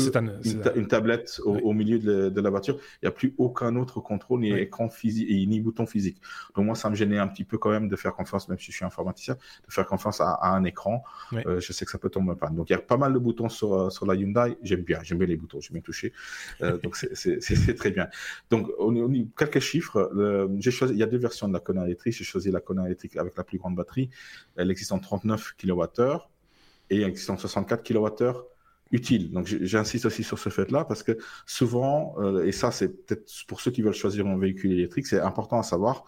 une, 0.76 0.88
tablette 0.88 1.40
au, 1.44 1.74
milieu 1.74 2.00
de, 2.00 2.42
la 2.42 2.50
voiture. 2.50 2.76
Il 3.02 3.06
n'y 3.06 3.08
a 3.08 3.12
plus 3.12 3.34
aucun 3.38 3.76
autre 3.76 4.00
contrôle, 4.02 4.42
ni 4.42 4.52
écran 4.52 4.90
physique, 4.90 5.30
ni 5.30 5.60
bouton 5.60 5.86
physique. 5.86 6.22
Donc 6.56 6.66
moi, 6.66 6.76
ça 6.76 6.90
me 6.90 6.96
gênait 6.96 7.20
un 7.20 7.28
petit 7.28 7.44
peu 7.44 7.58
quand 7.58 7.70
même 7.70 7.88
de 7.88 7.96
faire 7.96 8.14
confiance, 8.14 8.50
même 8.50 8.60
si 8.60 8.72
je 8.72 8.78
suis 8.78 8.86
informaticien, 8.86 9.36
de 9.36 9.74
faire 9.74 9.86
confiance 9.86 10.22
à, 10.22 10.40
un 10.44 10.64
écran. 10.64 11.04
Euh, 11.34 11.60
je 11.60 11.74
sais 11.74 11.86
que 11.86 11.92
ça 11.92 11.98
peut 11.98 12.10
tomber 12.10 12.32
en 12.32 12.36
panne. 12.36 12.56
Donc 12.56 12.70
il 12.70 12.74
y 12.74 12.76
a 12.76 12.80
pas 12.80 12.98
mal 12.98 13.14
de 13.14 13.20
boutons 13.20 13.50
sur, 13.50 13.74
euh, 13.74 13.90
sur 13.90 14.06
la 14.06 14.16
Hyundai. 14.16 14.58
J'aime 14.62 14.82
bien. 14.82 15.00
J'aime 15.04 15.18
bien 15.18 15.28
les 15.28 15.38
boutons. 15.38 15.60
J'aime 15.64 15.74
bien 15.74 15.82
toucher. 15.82 16.14
Euh, 16.62 16.78
donc 16.78 16.96
c'est 17.14 17.76
très 17.76 17.92
bien. 17.92 18.08
Donc 18.50 18.70
on, 18.80 18.96
on, 18.96 19.28
quelques 19.38 19.60
chiffres. 19.60 20.12
j'ai 20.60 20.72
choisi. 20.72 20.94
Il 20.94 21.00
y 21.00 21.04
a 21.04 21.08
deux 21.08 21.18
versions 21.18 21.48
de 21.48 21.54
la 21.54 21.60
Kona 21.60 21.86
électrique. 21.86 22.14
J'ai 22.14 22.24
choisi 22.24 22.52
la 22.52 22.62
Kona 22.62 22.86
électrique 22.86 23.18
avec 23.18 23.36
la 23.38 23.44
plus 23.44 23.58
grande 23.58 23.76
batterie. 23.76 24.10
Elle 24.56 24.70
existe 24.72 24.92
en 24.92 25.00
39 25.00 25.56
kWh 25.58 26.20
et 26.90 27.06
en 27.06 27.38
64 27.38 27.84
kWh 27.84 28.54
utile. 28.94 29.32
Donc 29.32 29.48
j'insiste 29.48 30.06
aussi 30.06 30.24
sur 30.24 30.40
ce 30.40 30.50
fait-là 30.50 30.86
parce 30.86 31.04
que 31.04 31.18
souvent, 31.46 32.16
euh, 32.20 32.46
et 32.46 32.52
ça 32.52 32.72
c'est 32.72 32.90
peut-être 32.90 33.30
pour 33.48 33.60
ceux 33.60 33.72
qui 33.72 33.82
veulent 33.82 33.94
choisir 33.94 34.28
un 34.28 34.38
véhicule 34.38 34.72
électrique, 34.72 35.08
c'est 35.08 35.20
important 35.20 35.60
à 35.60 35.64
savoir. 35.64 36.06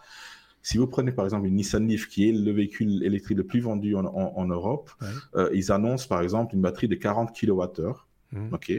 Si 0.62 0.78
vous 0.78 0.86
prenez 0.86 1.12
par 1.12 1.24
exemple 1.24 1.46
une 1.46 1.54
Nissan 1.54 1.86
Leaf, 1.86 2.08
qui 2.08 2.28
est 2.28 2.32
le 2.32 2.52
véhicule 2.52 3.02
électrique 3.04 3.38
le 3.38 3.44
plus 3.44 3.60
vendu 3.60 3.94
en, 3.94 4.46
Europe, 4.46 4.90
euh, 5.36 5.48
ils 5.52 5.70
annoncent 5.70 6.08
par 6.08 6.22
exemple 6.22 6.54
une 6.54 6.60
batterie 6.60 6.88
de 6.88 6.96
40 6.96 7.36
kWh. 7.38 7.92
Mmh. 8.32 8.52
Ok, 8.52 8.72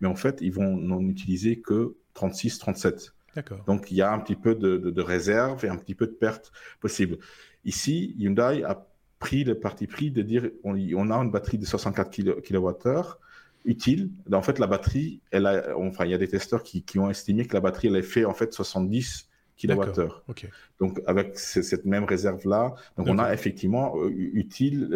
mais 0.00 0.08
en 0.08 0.16
fait, 0.16 0.38
ils 0.40 0.52
vont 0.52 0.76
n'en 0.76 1.00
utiliser 1.02 1.60
que 1.60 1.96
36, 2.14 2.58
37. 2.58 3.12
D'accord. 3.34 3.64
Donc 3.66 3.90
il 3.90 3.96
y 3.96 4.02
a 4.02 4.12
un 4.12 4.18
petit 4.18 4.34
peu 4.34 4.54
de, 4.54 4.76
de, 4.76 5.02
réserve 5.02 5.64
et 5.64 5.68
un 5.68 5.76
petit 5.76 5.94
peu 5.94 6.06
de 6.06 6.12
perte 6.12 6.52
possible. 6.80 7.18
Ici, 7.64 8.14
Hyundai 8.18 8.64
a 8.64 8.86
pris 9.18 9.44
le 9.44 9.58
parti 9.58 9.86
pris 9.86 10.10
de 10.10 10.22
dire 10.22 10.50
on, 10.64 10.74
on 10.96 11.10
a 11.10 11.16
une 11.16 11.30
batterie 11.30 11.58
de 11.58 11.66
64 11.66 12.10
kWh 12.40 13.18
utile. 13.64 14.10
En 14.32 14.42
fait, 14.42 14.58
la 14.58 14.66
batterie, 14.66 15.20
elle 15.30 15.46
a, 15.46 15.76
enfin, 15.76 16.06
il 16.06 16.10
y 16.10 16.14
a 16.14 16.18
des 16.18 16.28
testeurs 16.28 16.62
qui, 16.62 16.82
qui, 16.82 16.98
ont 16.98 17.10
estimé 17.10 17.46
que 17.46 17.54
la 17.54 17.60
batterie, 17.60 17.88
elle 17.88 17.96
est 17.96 18.02
fait 18.02 18.24
en 18.24 18.34
fait 18.34 18.52
70 18.52 19.29
kWh. 19.60 20.08
Donc 20.80 21.00
avec 21.06 21.38
cette 21.38 21.84
même 21.84 22.04
réserve 22.04 22.46
là, 22.48 22.74
donc 22.96 23.08
on 23.08 23.18
a 23.18 23.32
effectivement 23.34 23.94
euh, 23.96 24.10
utile 24.10 24.88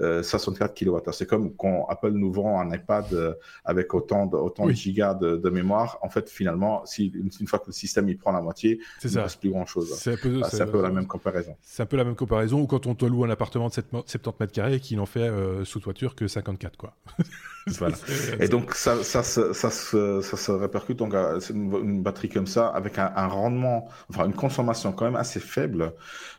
euh, 0.00 0.22
64 0.22 0.82
euh, 0.82 1.00
kWh. 1.00 1.12
C'est 1.12 1.26
comme 1.26 1.54
quand 1.54 1.86
Apple 1.88 2.10
nous 2.10 2.30
vend 2.30 2.60
un 2.60 2.70
iPad 2.74 3.06
euh, 3.12 3.34
avec 3.64 3.94
autant 3.94 4.26
de, 4.26 4.36
autant 4.36 4.66
de 4.66 4.72
gigas 4.72 5.14
de, 5.14 5.48
mémoire. 5.48 5.98
En 6.02 6.08
fait, 6.08 6.28
finalement, 6.28 6.84
si 6.84 7.06
une, 7.06 7.46
fois 7.46 7.58
que 7.60 7.66
le 7.68 7.72
système 7.72 8.08
il 8.08 8.18
prend 8.18 8.32
la 8.32 8.42
moitié, 8.42 8.80
il 9.04 9.10
ne 9.12 9.20
reste 9.20 9.40
plus 9.40 9.50
grand 9.50 9.64
chose. 9.64 9.94
C'est 9.96 10.12
un 10.12 10.16
peu, 10.16 10.42
un 10.42 10.66
peu 10.66 10.82
la 10.82 10.90
même 10.90 11.06
comparaison. 11.06 11.56
C'est 11.62 11.82
un 11.82 11.86
peu 11.86 11.96
la 11.96 12.04
même 12.04 12.16
comparaison. 12.16 12.60
Ou 12.60 12.66
quand 12.66 12.86
on 12.86 12.94
te 12.94 13.06
loue 13.06 13.24
un 13.24 13.30
appartement 13.30 13.68
de 13.68 13.72
70 13.72 14.40
mètres 14.40 14.52
carrés 14.52 14.80
qui 14.80 14.96
n'en 14.96 15.06
fait 15.06 15.30
sous 15.64 15.80
toiture 15.80 16.14
que 16.14 16.28
54 16.28 16.76
quoi. 16.76 16.94
voilà. 17.66 17.96
Et 18.40 18.48
donc 18.48 18.74
ça, 18.74 19.02
ça, 19.02 19.22
ça, 19.22 19.54
ça, 19.54 19.70
se, 19.70 20.20
ça 20.20 20.36
se 20.36 20.52
répercute 20.52 20.98
donc 20.98 21.14
à 21.14 21.38
une, 21.50 22.02
batterie 22.02 22.28
comme 22.28 22.46
ça 22.46 22.68
avec 22.68 22.98
un, 22.98 23.12
un 23.14 23.26
rendement 23.28 23.75
enfin 24.10 24.26
une 24.26 24.34
consommation 24.34 24.92
quand 24.92 25.04
même 25.04 25.16
assez 25.16 25.40
faible. 25.40 25.94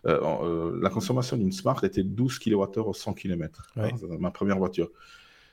Euh, 0.05 0.19
euh, 0.23 0.79
la 0.81 0.89
consommation 0.89 1.37
d'une 1.37 1.51
Smart 1.51 1.83
était 1.83 2.03
12 2.03 2.39
kWh 2.39 2.79
au 2.79 2.93
100 2.93 3.13
km. 3.13 3.71
ma 4.19 4.31
première 4.31 4.57
voiture. 4.57 4.89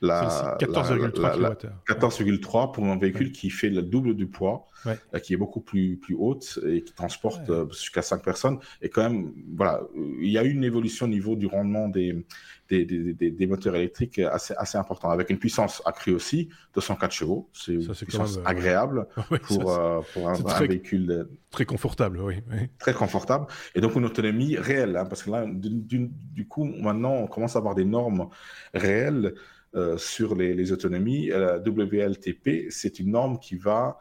14,3 0.01 2.71
pour 2.71 2.85
un 2.85 2.97
véhicule 2.97 3.31
qui 3.31 3.49
fait 3.49 3.69
le 3.69 3.81
double 3.81 4.15
du 4.15 4.27
poids, 4.27 4.67
euh, 4.85 4.95
qui 5.19 5.33
est 5.33 5.37
beaucoup 5.37 5.61
plus, 5.61 5.97
plus 5.97 6.15
haute 6.17 6.59
et 6.65 6.83
qui 6.83 6.93
transporte 6.93 7.51
jusqu'à 7.71 8.01
5 8.01 8.23
personnes. 8.23 8.59
Et 8.81 8.89
quand 8.89 9.03
même, 9.03 9.33
voilà, 9.55 9.81
il 10.19 10.29
y 10.29 10.37
a 10.37 10.43
eu 10.43 10.51
une 10.51 10.63
évolution 10.63 11.05
au 11.05 11.09
niveau 11.09 11.35
du 11.35 11.47
rendement 11.47 11.87
des, 11.87 12.25
des, 12.69 12.85
des, 12.85 13.31
des, 13.31 13.47
moteurs 13.47 13.75
électriques 13.75 14.19
assez, 14.19 14.53
assez 14.57 14.77
important, 14.77 15.09
avec 15.09 15.29
une 15.29 15.37
puissance 15.37 15.81
accrue 15.85 16.13
aussi, 16.13 16.49
204 16.73 17.11
chevaux. 17.11 17.49
C'est 17.53 17.73
une 17.73 17.93
puissance 17.93 18.37
euh, 18.37 18.41
agréable 18.45 19.07
pour, 19.47 19.71
euh, 19.71 20.01
pour 20.13 20.29
un, 20.29 20.65
véhicule. 20.65 21.27
Très 21.51 21.65
confortable, 21.65 22.19
oui, 22.21 22.41
Très 22.79 22.93
confortable. 22.93 23.45
Et 23.75 23.81
donc 23.81 23.95
une 23.95 24.05
autonomie 24.05 24.57
réelle, 24.57 24.97
hein, 24.97 25.05
parce 25.05 25.23
que 25.23 25.31
là, 25.31 25.45
du, 25.47 26.09
du, 26.09 26.47
coup, 26.47 26.65
maintenant, 26.65 27.13
on 27.13 27.27
commence 27.27 27.55
à 27.55 27.59
avoir 27.59 27.75
des 27.75 27.85
normes 27.85 28.29
réelles 28.73 29.35
euh, 29.75 29.97
sur 29.97 30.35
les, 30.35 30.53
les, 30.53 30.71
autonomies. 30.71 31.27
La 31.27 31.57
WLTP, 31.57 32.69
c'est 32.69 32.99
une 32.99 33.11
norme 33.11 33.39
qui 33.39 33.55
va 33.55 33.97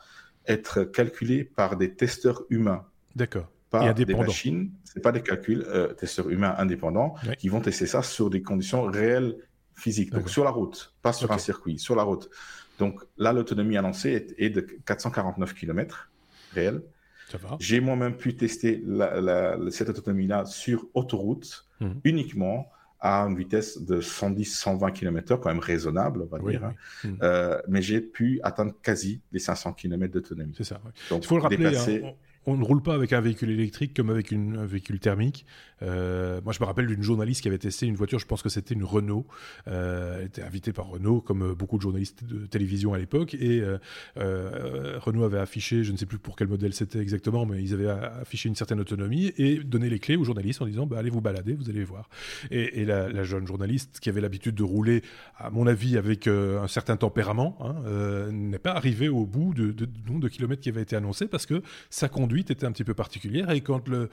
être 0.47 0.85
calculée 0.85 1.45
par 1.45 1.77
des 1.77 1.95
testeurs 1.95 2.43
humains. 2.51 2.85
D'accord 3.17 3.49
pas 3.79 3.93
des 3.93 4.15
machines, 4.15 4.71
c'est 4.85 5.01
pas 5.01 5.13
des 5.13 5.23
calculs, 5.23 5.65
euh, 5.67 5.93
testeurs 5.95 6.31
humains 6.31 6.55
indépendants 6.59 7.15
qui 7.39 7.49
vont 7.49 7.61
tester 7.61 7.87
ça 7.87 8.03
sur 8.03 8.31
des 8.31 8.43
conditions 8.43 8.85
réelles 8.85 9.37
physiques, 9.75 10.11
donc 10.13 10.31
sur 10.31 10.45
la 10.45 10.51
route, 10.51 10.95
pas 11.03 11.13
sur 11.13 11.33
un 11.33 11.39
circuit, 11.39 11.79
sur 11.79 11.97
la 11.97 12.05
route. 12.05 12.31
Donc 12.79 13.03
là, 13.17 13.33
l'autonomie 13.33 13.77
annoncée 13.77 14.27
est, 14.39 14.51
de 14.51 14.61
449 14.61 15.55
km 15.55 16.11
réels. 16.53 16.83
J'ai 17.59 17.81
moi-même 17.81 18.17
pu 18.17 18.37
tester 18.37 18.85
cette 19.71 19.89
autonomie-là 19.89 20.45
sur 20.45 20.87
autoroute 20.95 21.67
mhm. 21.81 22.01
uniquement 22.05 22.71
à 23.05 23.21
une 23.27 23.37
vitesse 23.37 23.83
de 23.83 24.01
110-120 24.01 24.91
km/h, 24.93 25.39
quand 25.39 25.51
même 25.51 25.59
raisonnable, 25.59 26.23
on 26.23 26.37
va 26.37 26.51
dire. 26.51 26.65
Hein. 26.65 26.75
Mhm. 27.05 27.19
Euh, 27.23 27.61
mais 27.69 27.83
j'ai 27.83 28.01
pu 28.01 28.41
atteindre 28.43 28.73
quasi 28.83 29.21
les 29.31 29.39
500 29.39 29.75
km 29.75 30.11
d'autonomie. 30.11 30.55
C'est 30.57 30.65
ça. 30.65 30.81
Donc, 31.11 31.23
Il 31.23 31.27
faut 31.27 31.37
le 31.37 31.43
rappeler, 31.43 31.77
hein, 31.77 32.01
on, 32.03 32.15
ne 32.47 32.65
roule 32.65 32.83
pas 32.83 32.95
avec 32.95 33.13
un 33.13 33.21
véhicule 33.21 33.51
électrique 33.51 33.95
comme 33.95 34.11
avec 34.11 34.33
un 34.33 34.67
véhicule 34.67 34.99
thermique. 35.01 35.47
Euh, 35.83 36.41
moi, 36.45 36.53
je 36.53 36.61
me 36.61 36.67
rappelle 36.67 36.87
d'une 36.87 37.03
journaliste 37.03 37.43
qui 37.43 37.49
avait 37.49 37.59
testé 37.59 37.87
une 37.87 37.97
voiture, 37.97 38.19
je 38.19 38.27
pense 38.27 38.43
que 38.43 38.49
c'était 38.49 38.75
une 38.75 38.85
Renault. 38.85 39.27
Euh, 39.69 40.19
elle 40.21 40.27
était 40.27 40.43
invitée 40.43 40.73
par 40.73 40.87
Renault, 40.87 41.21
comme 41.21 41.43
euh, 41.43 41.55
beaucoup 41.55 41.77
de 41.77 41.83
journalistes 41.83 42.25
de 42.25 42.47
télévision 42.47 42.95
à 42.95 42.99
l'époque. 42.99 43.35
Et 43.35 43.63
Renault 44.17 45.25
avait 45.25 45.39
affiché, 45.39 45.85
je 45.85 45.93
ne 45.93 45.97
sais 45.97 46.07
plus 46.07 46.19
pour 46.19 46.37
quel 46.37 46.49
modèle 46.49 46.73
c'était 46.75 46.99
exactement, 46.99 47.47
mais 47.47 47.63
ils 47.63 47.73
avaient 47.75 47.89
affiché 47.89 48.49
une 48.49 48.55
certaine 48.55 48.81
autonomie 48.81 49.33
et 49.37 49.59
donné 49.59 49.89
les 49.89 49.99
clés 49.99 50.17
aux 50.17 50.25
journalistes 50.25 50.63
en 50.63 50.67
disant 50.67 50.87
bah, 50.87 50.99
allez 50.99 51.11
vous 51.11 51.21
balader, 51.21 51.55
vous 51.55 51.71
allez 51.71 51.85
voir. 51.85 52.09
Et, 52.51 52.85
la, 52.85 53.25
jeune 53.25 53.47
journaliste 53.47 54.01
qui 54.01 54.11
avait 54.11 54.21
l'habitude 54.21 54.55
de 54.55 54.63
rouler, 54.63 55.03
à 55.39 55.49
mon 55.49 55.67
avis, 55.67 55.97
avec 55.97 56.27
un 56.27 56.67
certain 56.69 56.97
tempérament, 56.97 57.57
hein, 57.61 58.31
n'est 58.31 58.59
pas 58.59 58.73
arrivée 58.73 59.09
au 59.09 59.25
bout 59.25 59.55
de, 59.55 59.73
de, 59.73 59.89
nombre 60.07 60.21
de 60.21 60.29
kilomètres 60.29 60.61
qui 60.61 60.69
avait 60.69 60.83
été 60.83 60.97
annoncé 60.97 61.27
parce 61.27 61.47
que 61.47 61.63
sa 61.89 62.09
était 62.41 62.65
un 62.65 62.73
petit 62.73 62.85
peu 62.85 62.95
particulière. 62.95 63.51
Et 63.51 63.61
quand 63.61 63.89
le, 63.89 64.09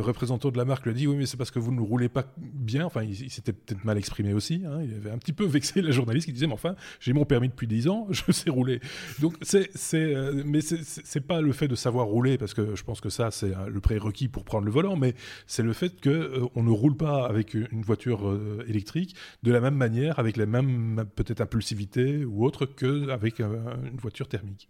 représentant 0.00 0.50
de 0.50 0.56
la 0.56 0.64
marque 0.64 0.86
le 0.86 0.94
dit 0.94 1.06
oui 1.06 1.16
mais 1.16 1.26
c'est 1.26 1.36
parce 1.36 1.50
que 1.50 1.58
vous 1.58 1.72
ne 1.72 1.80
roulez 1.80 2.08
pas 2.08 2.24
bien 2.38 2.84
enfin 2.84 3.02
il, 3.02 3.30
s'était 3.30 3.52
peut-être 3.52 3.84
mal 3.84 3.98
exprimé 3.98 4.32
aussi 4.32 4.62
hein. 4.66 4.80
il 4.82 4.94
avait 4.94 5.10
un 5.10 5.18
petit 5.18 5.32
peu 5.32 5.44
vexé 5.44 5.82
la 5.82 5.90
journaliste 5.90 6.26
qui 6.26 6.32
disait 6.32 6.46
mais 6.46 6.52
enfin 6.52 6.76
j'ai 7.00 7.12
mon 7.12 7.24
permis 7.24 7.48
depuis 7.48 7.66
10 7.66 7.88
ans 7.88 8.06
je 8.10 8.30
sais 8.32 8.50
rouler 8.50 8.80
donc 9.20 9.34
c'est 9.42 9.70
c'est 9.74 10.14
euh, 10.14 10.42
mais 10.44 10.60
c'est 10.60 11.20
pas 11.20 11.40
le 11.40 11.52
fait 11.52 11.68
de 11.68 11.74
savoir 11.74 12.06
rouler 12.06 12.38
parce 12.38 12.54
que 12.54 12.76
je 12.76 12.84
pense 12.84 13.00
que 13.00 13.08
ça 13.08 13.30
c'est 13.30 13.54
euh, 13.54 13.68
le 13.68 13.80
prérequis 13.80 14.28
pour 14.28 14.44
prendre 14.44 14.64
le 14.64 14.70
volant 14.70 14.96
mais 14.96 15.14
c'est 15.46 15.62
le 15.62 15.72
fait 15.72 16.00
que 16.00 16.10
euh, 16.10 16.46
on 16.54 16.62
ne 16.62 16.70
roule 16.70 16.96
pas 16.96 17.26
avec 17.26 17.54
une 17.54 17.82
voiture 17.82 18.38
électrique 18.68 19.16
de 19.42 19.52
la 19.52 19.60
même 19.60 19.74
manière 19.74 20.18
avec 20.18 20.36
la 20.36 20.46
même 20.46 21.04
peut-être 21.16 21.40
impulsivité 21.40 22.24
ou 22.24 22.44
autre 22.44 22.66
que 22.66 23.08
avec 23.10 23.40
une 23.40 23.96
voiture 23.98 24.28
thermique 24.28 24.68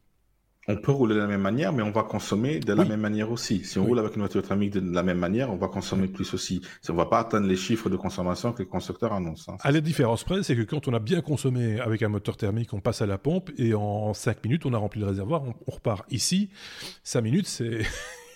on 0.69 0.77
peut 0.77 0.93
rouler 0.93 1.15
de 1.15 1.21
la 1.21 1.27
même 1.27 1.41
manière, 1.41 1.73
mais 1.73 1.83
on 1.83 1.91
va 1.91 2.03
consommer 2.03 2.59
de 2.59 2.73
la 2.73 2.85
même 2.85 3.01
manière 3.01 3.31
aussi. 3.31 3.65
Si 3.65 3.79
on 3.79 3.85
roule 3.85 3.99
avec 3.99 4.17
une 4.17 4.23
voiture 4.23 4.43
thermique 4.43 4.73
de 4.73 4.95
la 4.95 5.03
même 5.03 5.19
manière, 5.19 5.51
on 5.53 5.57
va 5.57 5.69
consommer 5.69 6.09
plus 6.09 6.35
aussi. 6.35 6.61
On 6.89 6.93
ne 6.93 6.99
va 6.99 7.07
pas 7.07 7.21
atteindre 7.21 7.47
les 7.47 7.57
chiffres 7.57 7.89
de 7.89 7.97
consommation 7.97 8.53
que 8.53 8.63
les 8.63 8.69
constructeurs 8.69 9.13
annoncent. 9.13 9.53
Hein. 9.53 9.59
À 9.61 9.71
la 9.71 9.81
différence 9.81 10.25
près, 10.25 10.43
c'est 10.43 10.57
que 10.57 10.63
quand 10.63 10.89
on 10.89 10.95
a 10.95 10.99
bien 10.99 11.21
consommé 11.21 11.81
avec 11.81 12.03
un 12.03 12.09
moteur 12.09 12.37
thermique, 12.37 12.73
on 12.73 12.81
passe 12.81 13.01
à 13.03 13.07
la 13.07 13.19
pompe 13.19 13.51
et 13.59 13.75
en 13.75 14.13
5 14.13 14.43
minutes, 14.45 14.67
on 14.67 14.75
a 14.75 14.79
rempli 14.79 15.01
le 15.01 15.07
réservoir, 15.07 15.43
on, 15.45 15.71
repart. 15.71 16.05
Ici, 16.11 16.51
5 17.05 17.21
minutes, 17.21 17.47
c'est... 17.47 17.83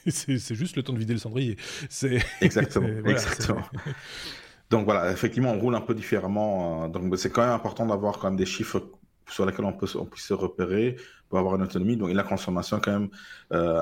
c'est 0.07 0.55
juste 0.55 0.77
le 0.77 0.83
temps 0.83 0.93
de 0.93 0.99
vider 0.99 1.13
le 1.13 1.19
cendrier. 1.19 1.57
Exactement. 2.41 2.89
exactement. 3.05 3.63
Donc 4.71 4.85
voilà, 4.85 5.11
effectivement, 5.11 5.51
on 5.51 5.59
roule 5.59 5.75
un 5.75 5.81
peu 5.81 5.95
différemment. 5.95 6.85
Euh, 6.85 6.89
donc 6.89 7.19
c'est 7.19 7.31
quand 7.31 7.43
même 7.43 7.51
important 7.51 7.87
d'avoir 7.87 8.19
quand 8.19 8.29
même 8.29 8.37
des 8.37 8.47
chiffres 8.47 8.83
sur 9.31 9.47
lesquels 9.47 9.65
on 9.65 9.73
peut 9.73 9.87
on 9.95 10.05
puisse 10.05 10.27
se 10.27 10.35
repérer 10.35 10.97
pour 11.29 11.39
avoir 11.39 11.55
une 11.55 11.63
autonomie. 11.63 11.97
Donc, 11.97 12.13
la 12.13 12.25
consommation 12.25 12.79
est 12.79 12.81
quand 12.81 12.93
même 12.93 13.09
euh, 13.53 13.81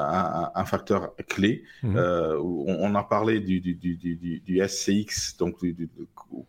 un, 0.55 0.64
facteur 0.67 1.17
clé. 1.28 1.64
Mhm. 1.83 1.97
Euh, 1.97 2.38
on, 2.38 2.95
a 2.95 3.02
parlé 3.02 3.40
du, 3.40 3.61
du, 3.61 3.75
du, 3.75 3.97
du 3.97 4.69
SCX, 4.69 5.37
donc 5.38 5.57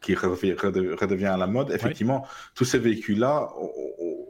qui 0.01 0.15
redevient, 0.15 1.25
à 1.25 1.37
la 1.37 1.47
mode. 1.47 1.71
Effectivement, 1.71 2.27
tous 2.53 2.65
ces 2.65 2.79
véhicules-là 2.79 3.49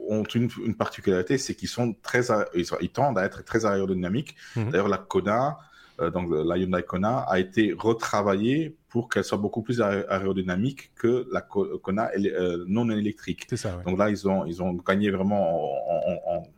ont 0.08 0.22
une, 0.34 0.48
une 0.64 0.76
particularité, 0.76 1.38
c'est 1.38 1.54
qu'ils 1.54 1.68
sont 1.68 1.94
très, 2.02 2.28
ils, 2.54 2.90
tendent 2.90 3.18
à 3.18 3.24
être 3.24 3.44
très 3.44 3.66
aérodynamiques. 3.66 4.36
Mhm. 4.54 4.70
D'ailleurs, 4.70 4.88
la 4.88 4.98
Kona, 4.98 5.58
donc 6.08 6.30
la 6.30 6.56
Hyundai 6.56 6.82
Kona, 6.82 7.18
a 7.18 7.38
été 7.38 7.74
retravaillée 7.76 8.76
pour 8.90 9.08
qu'elle 9.08 9.24
soit 9.24 9.38
beaucoup 9.38 9.62
plus 9.62 9.80
aérodynamique 9.80 10.92
que 10.96 11.28
la 11.32 11.40
Kona 11.40 12.10
euh, 12.16 12.64
non 12.66 12.90
électrique. 12.90 13.46
C'est 13.48 13.56
ça. 13.56 13.80
Donc 13.86 13.98
là, 13.98 14.10
ils 14.10 14.28
ont, 14.28 14.44
ils 14.46 14.62
ont 14.62 14.72
gagné 14.72 15.10
vraiment 15.10 15.70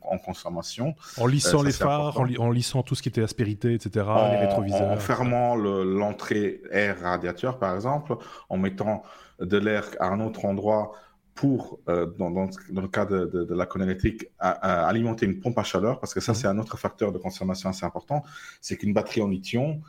en, 0.03 0.19
consommation. 0.19 0.95
En 1.19 1.27
lissant 1.27 1.63
euh, 1.63 1.67
les 1.67 1.73
phares, 1.73 2.19
en, 2.19 2.51
lissant 2.51 2.83
tout 2.83 2.95
ce 2.95 3.03
qui 3.03 3.09
était 3.09 3.23
aspérité, 3.23 3.75
etc., 3.75 4.07
les 4.31 4.39
rétroviseurs. 4.39 4.91
En 4.91 4.97
fermant 4.97 5.57
l'entrée 5.57 6.63
air 6.71 7.01
radiateur, 7.01 7.59
par 7.59 7.75
exemple, 7.75 8.17
en 8.49 8.57
mettant 8.57 9.03
de 9.41 9.57
l'air 9.59 9.85
à 10.01 10.09
un 10.09 10.21
autre 10.21 10.45
endroit 10.45 10.93
pour, 11.35 11.79
euh, 11.89 12.07
dans, 12.19 12.31
dans, 12.31 12.49
le 12.71 12.89
cas 12.89 13.07
de, 13.07 13.25
de, 13.27 13.55
la 13.55 13.67
Kona 13.67 13.85
électrique, 13.85 14.27
alimenter 14.39 15.27
une 15.27 15.41
pompe 15.41 15.59
à 15.59 15.63
chaleur, 15.63 15.99
parce 15.99 16.13
que 16.15 16.21
ça, 16.21 16.33
mmh. 16.33 16.35
c'est 16.35 16.47
un 16.47 16.59
autre 16.59 16.77
facteur 16.77 17.11
de 17.13 17.19
consommation 17.19 17.71
assez 17.71 17.87
important, 17.87 18.23
c'est 18.61 18.77
qu'une 18.77 18.93
batterie 18.93 19.23
en 19.23 19.29
lithium, 19.29 19.81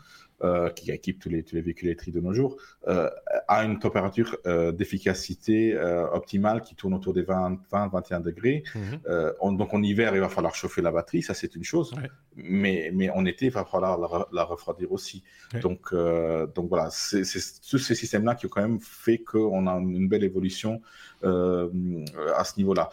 euh, 0.43 0.69
qui 0.71 0.91
équipe 0.91 1.19
tous 1.21 1.29
les, 1.29 1.41
tous 1.41 1.55
les 1.55 1.61
véhicules 1.61 1.87
électriques 1.87 2.13
de 2.13 2.19
nos 2.19 2.33
jours, 2.33 2.57
euh, 2.89 3.09
a 3.47 3.63
une 3.63 3.79
température 3.79 4.35
euh, 4.45 4.73
d'efficacité 4.73 5.73
optimale 6.11 6.61
qui 6.61 6.75
tourne 6.75 6.93
autour 6.93 7.13
des 7.13 7.21
20, 7.21 7.59
20 7.71 7.87
21 7.87 8.19
degrés. 8.19 8.63
Mhm. 8.75 9.55
donc 9.57 9.73
en 9.73 9.81
hiver, 9.81 10.13
il 10.15 10.19
va 10.19 10.27
falloir 10.27 10.53
chauffer 10.53 10.81
la 10.81 10.91
batterie, 10.91 11.21
ça 11.21 11.33
c'est 11.33 11.55
une 11.55 11.63
chose, 11.63 11.93
mais, 12.35 12.91
mais 12.93 13.09
en 13.09 13.23
été, 13.25 13.45
il 13.45 13.51
va 13.51 13.63
falloir 13.63 13.97
la, 14.31 14.43
refroidir 14.43 14.91
aussi. 14.91 15.23
Donc, 15.61 15.93
donc 16.55 16.67
voilà, 16.67 16.89
c'est 16.91 17.23
tous 17.69 17.77
ces 17.77 17.95
systèmes-là 17.95 18.35
qui 18.35 18.45
ont 18.45 18.49
quand 18.49 18.61
même 18.61 18.79
fait 18.81 19.19
qu'on 19.19 19.65
a 19.67 19.75
une 19.75 20.09
belle 20.09 20.25
évolution 20.25 20.81
à 21.23 22.43
ce 22.43 22.57
niveau-là. 22.57 22.89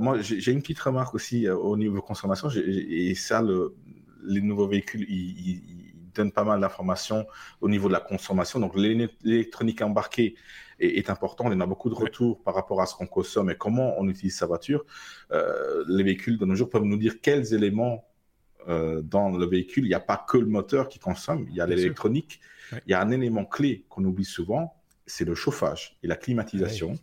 moi, 0.00 0.20
j'ai 0.20 0.50
une 0.50 0.60
petite 0.60 0.80
remarque 0.80 1.14
aussi 1.14 1.48
au 1.48 1.76
niveau 1.76 2.02
consommation, 2.02 2.48
et 2.50 3.14
ça, 3.14 3.42
le, 3.42 3.74
les 4.24 4.40
nouveaux 4.40 4.66
véhicules, 4.66 5.06
ils 5.08 5.87
donne 6.18 6.32
pas 6.32 6.44
mal 6.44 6.60
d'informations 6.60 7.26
au 7.60 7.68
niveau 7.68 7.88
de 7.88 7.92
la 7.92 8.00
consommation. 8.00 8.60
Donc 8.60 8.76
l'électronique 8.76 9.82
embarquée 9.82 10.36
est, 10.80 11.10
important. 11.10 11.44
On 11.46 11.60
a 11.60 11.66
beaucoup 11.66 11.90
de 11.90 11.94
retours 11.94 12.42
par 12.42 12.54
rapport 12.54 12.80
à 12.80 12.86
ce 12.86 12.94
qu'on 12.94 13.06
consomme 13.06 13.50
et 13.50 13.56
comment 13.56 13.94
on 13.98 14.08
utilise 14.08 14.36
sa 14.36 14.46
voiture. 14.46 14.84
Euh, 15.32 15.84
les 15.88 16.04
véhicules 16.04 16.38
de 16.38 16.44
nos 16.44 16.54
jours 16.54 16.70
peuvent 16.70 16.84
nous 16.84 16.98
dire 16.98 17.20
quels 17.20 17.54
éléments 17.54 18.08
euh, 18.68 19.02
dans 19.02 19.30
le 19.30 19.46
véhicule. 19.46 19.84
Il 19.84 19.88
n'y 19.88 19.94
a 19.94 20.00
pas 20.00 20.22
que 20.28 20.36
le 20.36 20.46
moteur 20.46 20.88
qui 20.88 20.98
consomme, 20.98 21.46
il 21.48 21.56
y 21.56 21.60
a 21.60 21.66
l'électronique. 21.66 22.40
Il 22.86 22.90
y 22.90 22.94
a 22.94 23.00
un 23.00 23.10
élément 23.10 23.44
clé 23.44 23.86
qu'on 23.88 24.04
oublie 24.04 24.26
souvent, 24.26 24.74
c'est 25.06 25.24
le 25.24 25.34
chauffage 25.34 25.96
et 26.02 26.06
la 26.06 26.16
climatisation 26.16 26.94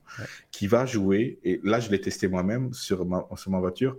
qui 0.51 0.67
va 0.67 0.85
jouer. 0.85 1.39
Et 1.43 1.59
là, 1.63 1.79
je 1.79 1.89
l'ai 1.89 1.99
testé 1.99 2.27
moi-même 2.27 2.71
sur 2.73 3.05
ma, 3.05 3.25
sur 3.35 3.51
ma 3.51 3.59
voiture. 3.59 3.97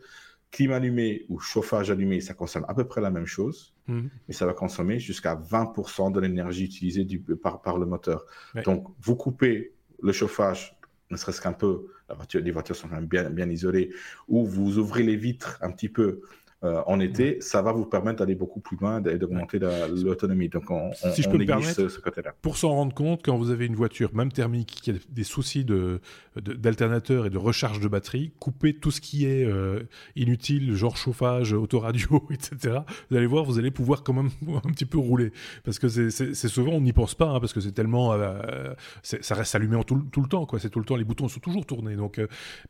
Clim 0.53 0.71
allumé 0.71 1.27
ou 1.29 1.41
chauffage 1.41 1.91
allumé, 1.91 2.21
ça 2.21 2.35
consomme 2.35 2.65
à 2.69 2.75
peu 2.75 2.87
près 2.87 3.01
la 3.01 3.11
même 3.11 3.27
chose, 3.27 3.75
mhm. 3.89 4.11
mais 4.29 4.35
ça 4.35 4.47
va 4.47 4.53
consommer 4.53 4.99
jusqu'à 4.99 5.35
20% 5.35 6.13
de 6.13 6.21
l'énergie 6.21 6.65
utilisée 6.65 7.05
du, 7.05 7.21
par, 7.21 7.63
par, 7.63 7.79
le 7.79 7.87
moteur. 7.87 8.25
Donc, 8.65 8.87
vous 9.01 9.17
coupez 9.17 9.73
le 10.03 10.13
chauffage, 10.13 10.79
ne 11.11 11.17
serait-ce 11.17 11.41
qu'un 11.41 11.53
peu, 11.53 11.87
la 12.09 12.15
voiture, 12.15 12.41
les 12.41 12.51
voitures 12.51 12.77
sont 12.77 12.89
quand 12.89 12.97
même 12.97 13.07
bien, 13.07 13.31
bien 13.31 13.49
isolées, 13.49 13.91
ou 14.29 14.45
vous 14.47 14.79
ouvrez 14.79 15.03
les 15.03 15.17
vitres 15.17 15.59
un 15.63 15.71
petit 15.71 15.89
peu 15.89 16.23
euh, 16.65 16.83
en 16.87 17.01
été, 17.01 17.39
ça 17.43 17.61
va 17.61 17.73
vous 17.73 17.85
permettre 17.85 18.21
d'aller 18.21 18.35
beaucoup 18.35 18.61
plus 18.61 18.79
loin 18.79 19.03
et 19.05 19.19
d'augmenter 19.19 19.59
l'autonomie. 19.59 20.49
Donc, 20.49 20.71
on, 20.71 20.91
si 21.13 21.21
je 21.21 21.29
peux 21.29 21.37
me 21.37 21.45
permettre, 21.45 21.89
ce, 21.89 22.01
côté-là. 22.01 22.33
Pour 22.41 22.57
s'en 22.57 22.71
rendre 22.71 22.95
compte, 22.95 23.21
quand 23.23 23.37
vous 23.37 23.51
avez 23.51 23.67
une 23.67 23.75
voiture, 23.75 24.15
même 24.15 24.33
thermique, 24.33 24.79
qui 24.83 24.91
a 24.91 24.95
des 25.11 25.25
soucis 25.25 25.67
de, 25.67 26.01
d'alternateur 26.41 27.27
et 27.27 27.31
de 27.31 27.37
recharge 27.37 27.79
de 27.79 27.89
batterie, 27.89 28.33
coupez 28.41 28.75
tout 28.75 28.91
ce 28.91 29.03
qui 29.03 29.27
est 29.27 29.45
euh, 29.45 29.83
inutile, 30.17 30.75
genre 30.75 30.97
chauffage, 30.97 31.53
autoradio, 31.53 32.27
etc. 32.31 32.79
Vous 33.11 33.19
allez 33.19 33.27
voir, 33.27 33.45
vous 33.45 33.59
allez 33.59 33.71
pouvoir 33.71 34.03
quand 34.03 34.15
même 34.15 34.31
un 34.65 34.71
petit 34.71 34.87
peu 34.87 34.97
rouler. 34.97 35.33
Parce 35.63 35.79
que 35.79 35.89
c'est 35.89 36.49
souvent, 36.49 36.73
on 36.73 36.81
n'y 36.81 36.95
pense 36.95 37.15
pas, 37.15 37.29
hein, 37.29 37.41
parce 37.41 37.53
que 37.53 37.61
c'est 37.61 37.73
tellement. 37.73 38.15
Euh, 38.15 38.73
ça 39.03 39.35
reste 39.35 39.55
allumé 39.55 39.77
en 39.77 39.83
tout, 39.83 40.03
tout, 40.11 40.23
le 40.23 40.29
temps, 40.29 40.47
quoi. 40.47 40.59
C'est 40.59 40.71
tout 40.71 40.79
le 40.79 40.87
temps, 40.87 40.97
les 40.97 41.05
boutons 41.05 41.29
sont 41.29 41.41
toujours 41.41 41.67
tournés. 41.67 41.97
Donc, 41.97 42.19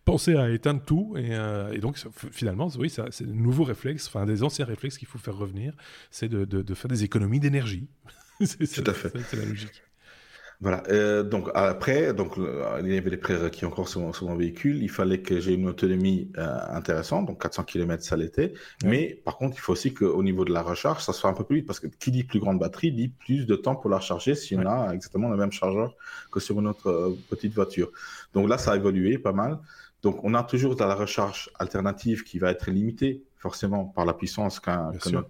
pensez 0.05 0.35
à 0.35 0.51
éteindre 0.51 0.83
tout. 0.85 1.15
Et, 1.17 1.37
et 1.73 1.79
donc, 1.79 1.99
finalement, 2.33 2.69
oui, 2.81 2.91
c'est 2.91 3.03
un 3.03 3.27
nouveau 3.33 3.63
réflexe 3.63 3.76
enfin 4.07 4.27
des 4.27 4.43
anciens 4.43 4.65
réflexes 4.65 4.99
qu'il 4.99 5.09
faut 5.09 5.19
faire 5.19 5.37
revenir, 5.37 5.75
c'est 6.11 6.29
de, 6.29 6.75
faire 6.75 6.89
des 6.89 7.05
économies 7.05 7.41
d'énergie. 7.41 7.89
Tout 8.39 8.85
à 8.87 8.93
fait. 8.93 9.13
C'est 9.29 9.37
la 9.37 9.45
logique. 9.45 9.83
Voilà. 10.61 10.83
Euh, 10.89 11.23
donc 11.23 11.51
après, 11.55 12.15
donc 12.15 12.37
il 12.39 12.93
y 12.93 12.97
avait 12.97 13.11
les 13.11 13.17
prérequis 13.19 13.67
encore 13.67 13.89
sur 13.89 14.01
mon, 14.01 14.37
véhicule. 14.37 14.83
Il 14.83 14.91
fallait 14.91 15.21
que 15.21 15.39
j'ai 15.39 15.53
une 15.53 15.69
autonomie 15.69 16.33
euh, 16.39 16.59
intéressante, 16.71 17.27
donc 17.27 17.43
400 17.43 17.65
km 17.65 18.03
ça 18.03 18.17
l'était. 18.17 18.55
Mais 18.85 19.21
par 19.25 19.37
contre, 19.37 19.57
il 19.57 19.61
faut 19.61 19.73
aussi 19.73 19.93
qu'au 19.93 20.23
niveau 20.23 20.45
de 20.47 20.53
la 20.53 20.63
recharge, 20.63 21.05
ça 21.05 21.13
soit 21.13 21.29
un 21.29 21.35
peu 21.35 21.45
plus 21.45 21.57
vite 21.57 21.67
parce 21.67 21.81
que 21.81 21.89
qui 21.89 22.11
dit 22.11 22.25
plus 22.25 22.41
grande 22.41 22.59
batterie 22.59 22.91
dit 22.91 23.09
plus 23.09 23.47
de 23.47 23.55
temps 23.55 23.77
pour 23.77 23.91
la 23.91 23.99
recharger 23.99 24.35
si 24.35 24.57
on 24.57 24.67
a 24.67 24.93
exactement 24.95 25.29
le 25.29 25.37
même 25.37 25.53
chargeur 25.53 25.95
que 26.33 26.41
sur 26.41 26.59
une 26.59 26.69
autre 26.69 26.89
euh, 26.89 27.19
petite 27.29 27.53
voiture. 27.53 27.91
Donc 28.33 28.49
là, 28.49 28.57
ça 28.57 28.73
a 28.73 28.77
évolué 28.77 29.19
pas 29.19 29.33
mal. 29.33 29.59
Donc 30.03 30.25
on 30.25 30.35
a 30.35 30.43
toujours 30.43 30.77
de 30.77 30.85
la 30.85 30.95
recharge 30.95 31.51
alternative 31.59 32.23
qui 32.23 32.39
va 32.39 32.51
être 32.51 32.71
limitée 32.71 33.25
forcément 33.49 33.85
par 33.85 34.05
la 34.11 34.15
puissance 34.21 34.59
que 34.59 34.71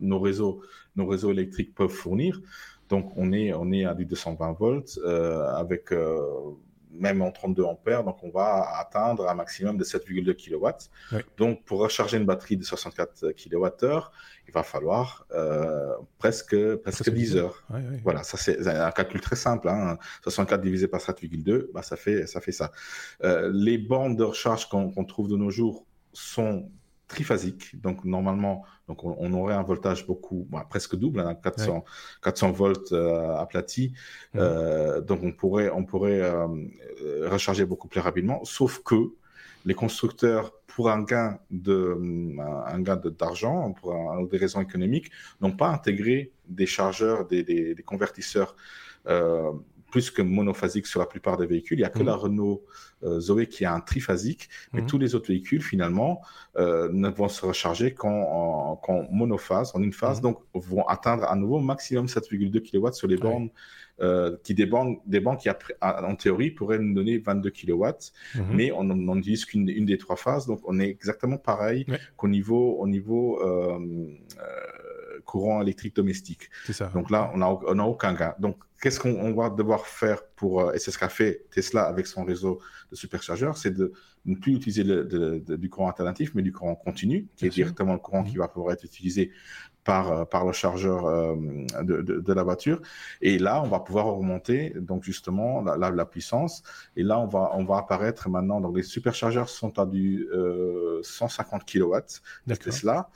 nos 0.00 0.20
réseaux, 0.28 0.62
nos 0.98 1.06
réseaux 1.06 1.32
électriques 1.36 1.74
peuvent 1.74 1.98
fournir. 2.04 2.40
Donc 2.88 3.12
on 3.16 3.30
est, 3.32 3.52
on 3.52 3.70
est 3.72 3.84
à 3.84 3.92
du 3.92 4.06
220 4.06 4.52
volts 4.52 4.98
euh, 5.04 5.62
avec 5.62 5.92
euh, 5.92 6.18
même 6.90 7.20
en 7.20 7.30
32 7.30 7.62
ampères, 7.64 8.04
donc 8.04 8.18
on 8.22 8.30
va 8.30 8.78
atteindre 8.78 9.28
un 9.28 9.34
maximum 9.34 9.76
de 9.76 9.84
7,2 9.84 10.32
kW. 10.34 10.66
Donc 11.36 11.62
pour 11.66 11.80
recharger 11.80 12.16
une 12.16 12.24
batterie 12.24 12.56
de 12.56 12.64
64 12.64 13.32
kWh, 13.32 14.00
il 14.48 14.52
va 14.54 14.62
falloir 14.62 15.26
euh, 15.32 15.92
presque, 16.16 16.56
presque 16.76 17.10
10 17.10 17.36
heures. 17.36 17.66
Voilà, 18.02 18.22
ça 18.22 18.38
c'est 18.38 18.66
un 18.66 18.92
calcul 18.92 19.20
très 19.20 19.36
simple. 19.36 19.68
64 20.22 20.58
hein. 20.58 20.62
divisé 20.62 20.88
par 20.88 21.00
7,2, 21.00 21.70
bah, 21.74 21.82
ça, 21.82 21.96
fait, 21.96 22.26
ça 22.26 22.40
fait 22.40 22.52
ça. 22.52 22.72
Les 23.52 23.76
bandes 23.76 24.16
de 24.16 24.24
recharge 24.24 24.70
qu'on 24.70 25.04
trouve 25.04 25.28
de 25.28 25.36
nos 25.36 25.50
jours 25.50 25.84
sont 26.14 26.70
triphasique. 27.08 27.80
Donc, 27.80 28.04
normalement, 28.04 28.64
donc 28.88 29.04
on, 29.04 29.32
aurait 29.32 29.54
un 29.54 29.62
voltage 29.62 30.06
beaucoup, 30.06 30.46
bah, 30.50 30.66
presque 30.68 30.96
double, 30.96 31.22
400, 31.42 31.84
hein, 31.86 31.90
400 32.22 32.52
volts 32.52 32.92
euh, 32.92 33.36
aplati. 33.36 33.92
Mhm. 34.34 34.40
Euh, 34.40 35.00
donc, 35.00 35.20
on 35.22 35.32
pourrait, 35.32 35.70
on 35.70 35.84
pourrait 35.84 36.20
euh, 36.20 36.46
recharger 37.28 37.64
beaucoup 37.64 37.88
plus 37.88 38.00
rapidement. 38.00 38.44
Sauf 38.44 38.82
que 38.82 39.12
les 39.64 39.74
constructeurs, 39.74 40.52
pour 40.66 40.90
un 40.90 41.02
gain 41.02 41.38
de, 41.50 41.98
un 42.66 42.80
gain 42.80 42.96
d'argent, 42.96 43.72
pour 43.72 44.28
des 44.28 44.36
raisons 44.36 44.60
économiques, 44.60 45.10
n'ont 45.40 45.56
pas 45.56 45.68
intégré 45.68 46.32
des 46.48 46.66
chargeurs, 46.66 47.26
des, 47.26 47.42
des, 47.42 47.74
des 47.74 47.82
convertisseurs 47.82 48.54
plus 49.96 50.10
que 50.10 50.20
monophasique 50.20 50.86
sur 50.86 51.00
la 51.00 51.06
plupart 51.06 51.38
des 51.38 51.46
véhicules. 51.46 51.78
Il 51.78 51.80
n'y 51.80 51.86
a 51.86 51.88
que 51.88 52.00
mhm. 52.00 52.06
la 52.12 52.16
Renault 52.16 52.66
euh, 53.02 53.18
Zoé 53.18 53.46
qui 53.46 53.64
a 53.64 53.72
un 53.72 53.80
triphasique, 53.80 54.50
mais 54.74 54.82
mhm. 54.82 54.88
tous 54.88 54.98
les 54.98 55.14
autres 55.14 55.28
véhicules, 55.28 55.62
finalement, 55.62 56.20
euh, 56.58 56.90
ne 56.92 57.08
vont 57.08 57.28
se 57.28 57.46
recharger 57.46 57.94
qu'en 57.94 58.78
monophase, 59.10 59.70
en 59.74 59.82
une 59.82 59.94
phase, 59.94 60.18
mhm. 60.18 60.22
donc 60.24 60.40
vont 60.52 60.86
atteindre 60.86 61.24
à 61.24 61.34
nouveau 61.34 61.60
maximum 61.60 62.04
7,2 62.08 62.60
kW 62.60 62.92
sur 62.92 63.08
les 63.08 63.16
bornes. 63.16 63.48
Euh, 64.02 64.36
qui 64.44 64.52
des 64.52 64.66
banques, 64.66 65.00
des 65.06 65.20
banques 65.20 65.40
qui, 65.40 65.48
en 65.80 66.14
théorie, 66.16 66.50
pourraient 66.50 66.78
nous 66.78 66.92
donner 66.92 67.16
22 67.16 67.48
kW, 67.48 67.86
mais 68.52 68.70
on 68.70 68.84
n'utilise 68.84 69.46
qu'une 69.46 69.66
une 69.70 69.86
des 69.86 69.96
trois 69.96 70.16
phases, 70.16 70.44
donc 70.46 70.60
on 70.64 70.78
est 70.78 70.90
exactement 70.90 71.38
pareil 71.38 71.86
qu'au 72.18 72.28
niveau, 72.28 72.76
au 72.78 72.86
niveau 72.86 73.40
courant 75.26 75.60
électrique 75.60 75.94
domestique. 75.94 76.48
Ça. 76.72 76.86
Donc 76.94 77.10
là, 77.10 77.30
on 77.34 77.38
n'a 77.38 77.50
on 77.50 77.78
a 77.78 77.84
aucun 77.84 78.14
gain. 78.14 78.34
Donc, 78.38 78.56
qu'est-ce 78.80 79.00
qu'on 79.00 79.34
va 79.34 79.50
devoir 79.50 79.86
faire 79.86 80.24
pour, 80.36 80.60
euh, 80.60 80.72
et 80.72 80.78
c'est 80.78 80.90
ce 80.90 80.98
qu'a 80.98 81.08
fait 81.08 81.44
Tesla 81.50 81.82
avec 81.82 82.06
son 82.06 82.24
réseau 82.24 82.60
de 82.90 82.96
superchargeurs, 82.96 83.56
c'est 83.56 83.72
de 83.72 83.92
ne 84.24 84.36
plus 84.36 84.54
utiliser 84.54 84.84
du 84.84 85.70
courant 85.70 85.88
alternatif, 85.88 86.32
mais 86.34 86.42
du 86.42 86.52
courant 86.52 86.74
continu, 86.74 87.28
qui 87.36 87.46
est 87.46 87.50
directement 87.50 87.92
le 87.92 87.98
courant 87.98 88.22
mmh. 88.22 88.28
qui 88.28 88.36
va 88.36 88.48
pouvoir 88.48 88.72
être 88.74 88.84
utilisé 88.84 89.30
par, 89.86 90.12
euh, 90.12 90.24
par 90.24 90.44
le 90.44 90.52
chargeur 90.52 91.06
euh, 91.06 91.36
de, 91.82 92.02
de, 92.02 92.32
la 92.32 92.42
voiture. 92.42 92.82
Et 93.22 93.38
là, 93.38 93.62
on 93.62 93.68
va 93.68 93.78
pouvoir 93.80 94.08
augmenter 94.08 94.74
donc 94.76 95.04
justement 95.04 95.62
la, 95.62 95.90
la, 95.90 96.04
puissance. 96.04 96.62
Et 96.96 97.04
là, 97.04 97.18
on 97.18 97.26
va, 97.26 97.52
on 97.54 97.64
va 97.64 97.78
apparaître 97.78 98.28
maintenant. 98.28 98.60
Donc 98.60 98.76
les 98.76 98.82
superchargeurs 98.82 99.48
sont 99.48 99.78
à 99.78 99.86
du 99.86 100.28
150 101.02 101.64
kW 101.64 101.94
de 102.46 102.54
Tesla, 102.56 103.08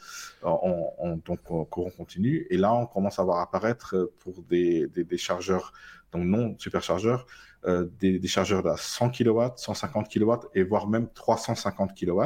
en, 0.42 1.18
donc 1.24 1.40
courant 1.42 1.90
continu. 1.90 2.46
Et 2.50 2.56
là, 2.56 2.72
on 2.72 2.86
commence 2.86 3.18
à 3.18 3.24
voir 3.24 3.40
apparaître 3.40 4.10
pour 4.20 4.42
des, 4.48 4.86
des, 4.86 5.04
des 5.04 5.18
chargeurs 5.18 5.72
donc 6.12 6.24
non 6.24 6.56
superchargeurs, 6.58 7.26
euh, 7.66 7.86
des, 8.00 8.26
chargeurs 8.26 8.66
à 8.66 8.78
100 8.78 9.10
kW, 9.10 9.40
150 9.54 10.08
kW 10.08 10.32
et 10.54 10.62
voire 10.62 10.88
même 10.88 11.08
350 11.12 11.94
kW. 11.94 12.22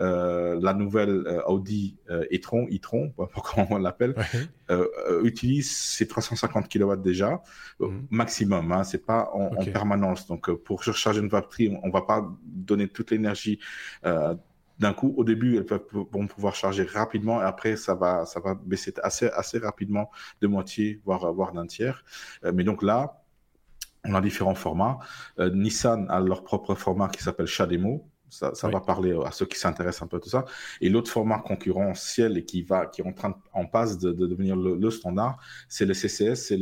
Euh, 0.00 0.58
la 0.60 0.74
nouvelle 0.74 1.24
euh, 1.28 1.42
Audi 1.46 1.96
e-tron, 2.10 2.66
e-tron, 2.66 3.12
comment 3.16 3.68
on 3.70 3.78
l'appelle, 3.78 4.16
utilise 5.22 5.70
ces 5.70 6.08
350 6.08 6.68
kW 6.68 6.96
déjà, 6.96 7.40
mhm. 7.78 8.08
maximum, 8.10 8.72
hein, 8.72 8.82
c'est 8.82 9.06
pas 9.06 9.30
en, 9.32 9.50
permanence. 9.64 10.26
Donc 10.26 10.50
pour 10.50 10.82
recharger 10.82 11.20
une 11.20 11.28
batterie, 11.28 11.78
on, 11.82 11.86
ne 11.86 11.92
va 11.92 12.02
pas 12.02 12.28
donner 12.42 12.88
toute 12.88 13.12
l'énergie 13.12 13.60
d'un 14.02 14.92
coup, 14.92 15.14
au 15.16 15.24
début, 15.24 15.56
elles 15.56 15.66
peuvent, 15.66 15.86
vont 15.92 16.26
pouvoir 16.26 16.56
charger 16.56 16.82
rapidement 16.82 17.40
et 17.40 17.44
après, 17.44 17.76
ça 17.76 17.94
va, 17.94 18.26
ça 18.26 18.40
va 18.40 18.54
baisser 18.54 18.92
assez, 19.04 19.28
assez 19.28 19.58
rapidement 19.58 20.10
de 20.40 20.48
moitié, 20.48 21.00
voire, 21.04 21.32
voire 21.32 21.52
d'un 21.52 21.66
tiers. 21.66 22.04
mais 22.42 22.64
donc 22.64 22.82
là, 22.82 23.22
on 24.04 24.14
a 24.14 24.20
différents 24.20 24.54
formats. 24.54 24.98
Euh, 25.38 25.50
Nissan 25.50 26.06
a 26.08 26.20
leur 26.20 26.44
propre 26.44 26.74
format 26.74 27.08
qui 27.08 27.22
s'appelle 27.22 27.46
Chademo. 27.46 28.08
Ça, 28.30 28.54
ça 28.54 28.68
va 28.68 28.80
parler 28.80 29.18
à 29.24 29.30
ceux 29.30 29.46
qui 29.46 29.58
s'intéressent 29.58 30.02
un 30.02 30.06
peu 30.06 30.18
à 30.18 30.20
tout 30.20 30.28
ça. 30.28 30.44
Et 30.82 30.90
l'autre 30.90 31.10
format 31.10 31.38
concurrentiel 31.38 32.36
et 32.36 32.44
qui 32.44 32.62
va, 32.62 32.84
qui 32.86 33.00
est 33.00 33.06
en 33.06 33.12
train, 33.12 33.34
en 33.54 33.64
passe 33.64 33.98
de, 33.98 34.12
devenir 34.12 34.54
le, 34.54 34.90
standard, 34.90 35.38
c'est 35.68 35.86
le 35.86 35.94
CCS. 35.94 36.52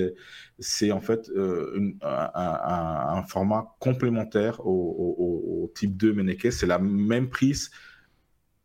C'est 0.60 0.92
en 0.92 1.00
fait 1.00 1.28
euh, 1.30 1.92
un, 2.02 3.24
format 3.24 3.74
complémentaire 3.80 4.64
au, 4.64 5.72
type 5.74 5.96
2 5.96 6.12
Meneke. 6.12 6.52
C'est 6.52 6.66
la 6.66 6.78
même 6.78 7.28
prise 7.30 7.70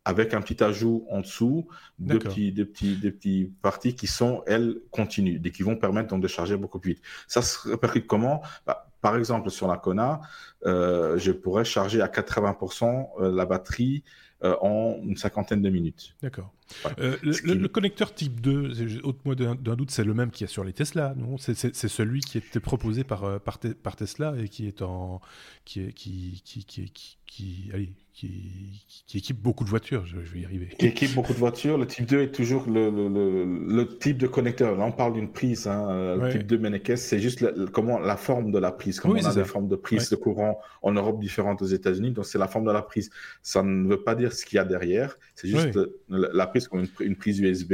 avec 0.04 0.34
un 0.34 0.40
petit 0.40 0.62
ajout 0.62 1.06
en 1.10 1.20
dessous 1.20 1.68
de 1.98 2.18
petits, 2.18 2.52
des 2.52 2.64
petits, 2.64 2.96
des 2.96 3.12
petits 3.12 3.52
parties 3.62 3.94
qui 3.94 4.06
sont, 4.06 4.42
elles, 4.46 4.76
continues 4.90 5.40
et 5.44 5.50
qui 5.50 5.62
vont 5.62 5.76
permettre 5.76 6.08
donc 6.08 6.22
de 6.22 6.28
charger 6.28 6.56
beaucoup 6.56 6.78
plus 6.78 6.94
vite. 6.94 7.02
Ça 7.28 7.42
se 7.42 7.68
répercute 7.68 8.06
comment? 8.06 8.42
Bah, 8.66 8.90
Par 9.00 9.16
exemple, 9.16 9.50
sur 9.50 9.68
la 9.68 9.76
Kona, 9.76 10.20
euh, 10.66 11.18
je 11.18 11.30
pourrais 11.30 11.64
charger 11.64 12.00
à 12.00 12.08
80% 12.08 13.10
euh, 13.20 13.32
la 13.32 13.46
batterie 13.46 14.02
euh, 14.42 14.56
en 14.60 14.98
une 15.04 15.16
cinquantaine 15.16 15.62
de 15.62 15.70
minutes. 15.70 16.16
D'accord. 16.20 16.52
Euh, 16.98 17.16
le, 17.22 17.68
connecteur 17.68 18.12
type 18.12 18.40
2, 18.40 19.02
au 19.04 19.34
d'un 19.34 19.76
doute, 19.76 19.92
c'est 19.92 20.02
le 20.02 20.14
même 20.14 20.32
qu'il 20.32 20.46
y 20.46 20.50
a 20.50 20.52
sur 20.52 20.64
les 20.64 20.72
Tesla, 20.72 21.14
non? 21.16 21.36
C'est 21.38 21.54
celui 21.54 22.20
qui 22.22 22.38
était 22.38 22.58
proposé 22.58 23.04
par, 23.04 23.40
par, 23.40 23.60
par, 23.60 23.94
Tesla 23.94 24.34
et 24.38 24.48
qui 24.48 24.66
est 24.66 24.82
en. 24.82 25.20
qui, 25.64 25.82
est, 25.82 25.92
qui, 25.92 26.42
qui, 26.44 26.64
qui, 26.64 27.18
qui, 27.24 27.70
allez, 27.72 27.92
qui, 28.14 28.84
qui, 29.06 29.18
équipe 29.18 29.40
beaucoup 29.40 29.64
de 29.64 29.70
voitures, 29.70 30.04
je, 30.04 30.16
vais 30.18 30.40
y 30.40 30.44
arriver. 30.44 30.68
Qui 30.78 30.86
équipe 30.86 31.14
beaucoup 31.14 31.32
de 31.32 31.38
voitures. 31.38 31.78
Le 31.78 31.86
type 31.86 32.06
2 32.06 32.20
est 32.20 32.32
toujours 32.32 32.66
le, 32.68 32.90
le, 32.90 33.44
le, 33.74 33.98
type 33.98 34.18
de 34.18 34.26
connecteur. 34.26 34.76
Là, 34.76 34.84
on 34.84 34.92
parle 34.92 35.14
d'une 35.14 35.32
prise. 35.32 35.66
Hein. 35.66 36.16
Le 36.16 36.30
type 36.30 36.46
2 36.46 36.58
Menekes, 36.58 36.96
c'est 36.96 37.18
juste 37.18 37.44
comment, 37.70 37.98
la 37.98 38.16
forme 38.16 38.52
de 38.52 38.58
la 38.58 38.70
prise. 38.70 39.00
Comme 39.00 39.12
on 39.12 39.24
a 39.24 39.34
des 39.34 39.44
formes 39.44 39.68
de 39.68 39.76
prise 39.76 40.10
de 40.10 40.16
courant 40.16 40.60
en 40.82 40.92
Europe 40.92 41.20
différentes 41.20 41.62
aux 41.62 41.66
États-Unis. 41.66 42.12
Donc, 42.12 42.26
c'est 42.26 42.38
la 42.38 42.48
forme 42.48 42.66
de 42.66 42.72
la 42.72 42.82
prise. 42.82 43.10
Ça 43.42 43.62
ne 43.62 43.88
veut 43.88 44.02
pas 44.02 44.14
dire 44.14 44.32
ce 44.32 44.44
qu'il 44.44 44.56
y 44.56 44.58
a 44.58 44.64
derrière. 44.64 45.16
C'est 45.34 45.48
juste 45.48 45.78
la 46.08 46.46
prise 46.46 46.68
comme 46.68 46.86
une, 47.00 47.16
prise 47.16 47.40
USB. 47.40 47.72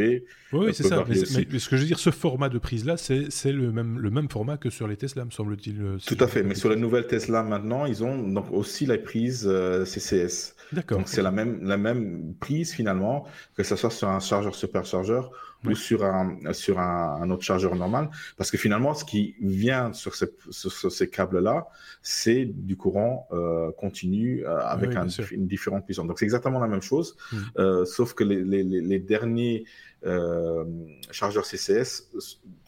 Oui, 0.52 0.72
c'est 0.72 0.84
ça. 0.84 1.04
Mais, 1.08 1.16
ce 1.16 1.68
que 1.68 1.76
je 1.76 1.82
veux 1.82 1.86
dire, 1.86 1.98
ce 1.98 2.10
format 2.10 2.48
de 2.48 2.58
prise-là, 2.58 2.96
c'est 2.96 3.52
le 3.52 3.72
même, 3.72 3.98
le 3.98 4.10
même 4.10 4.28
format 4.28 4.56
que 4.56 4.70
sur 4.70 4.86
les 4.86 4.96
Tesla, 4.96 5.24
me 5.24 5.30
semble-t-il. 5.30 5.80
Euh, 5.82 5.98
Tout 6.06 6.16
à 6.20 6.28
fait. 6.28 6.42
Mais 6.42 6.54
sur 6.54 6.70
les 6.70 6.76
nouvelles 6.76 7.06
Tesla 7.06 7.42
maintenant, 7.42 7.86
ils 7.86 8.04
ont 8.04 8.28
donc 8.28 8.52
aussi 8.52 8.86
la 8.86 8.98
prise 8.98 9.46
euh, 9.46 9.84
CCS. 9.84 10.37
D'accord. 10.72 10.98
Donc 10.98 11.08
c'est 11.08 11.22
la 11.22 11.30
même, 11.30 11.62
la 11.62 11.76
même 11.76 12.34
prise 12.38 12.72
finalement, 12.72 13.26
que 13.56 13.62
ce 13.62 13.76
soit 13.76 13.90
sur 13.90 14.08
un 14.08 14.20
chargeur 14.20 14.54
superchargeur 14.54 15.30
ou 15.64 15.74
sur 15.74 16.04
un, 16.04 16.52
sur 16.52 16.78
un, 16.78 17.30
autre 17.30 17.42
chargeur 17.42 17.74
normal. 17.74 18.10
Parce 18.36 18.50
que 18.50 18.58
finalement, 18.58 18.94
ce 18.94 19.04
qui 19.04 19.34
vient 19.40 19.92
sur, 19.92 20.14
ces 20.14 21.10
câbles-là, 21.10 21.68
c'est 22.02 22.44
du 22.44 22.76
courant 22.76 23.26
euh, 23.32 23.72
continu 23.72 24.44
euh, 24.44 24.58
avec 24.60 24.90
une 25.32 25.46
différente 25.46 25.84
puissance. 25.84 26.06
Donc 26.06 26.18
c'est 26.18 26.24
exactement 26.24 26.60
la 26.60 26.68
même 26.68 26.82
chose, 26.82 27.16
hmm. 27.32 27.36
euh, 27.58 27.84
sauf 27.84 28.14
que 28.14 28.24
les, 28.24 28.42
les, 28.44 28.62
les 28.62 28.98
derniers 28.98 29.64
chargeurs 31.10 31.44
CCS, 31.44 32.08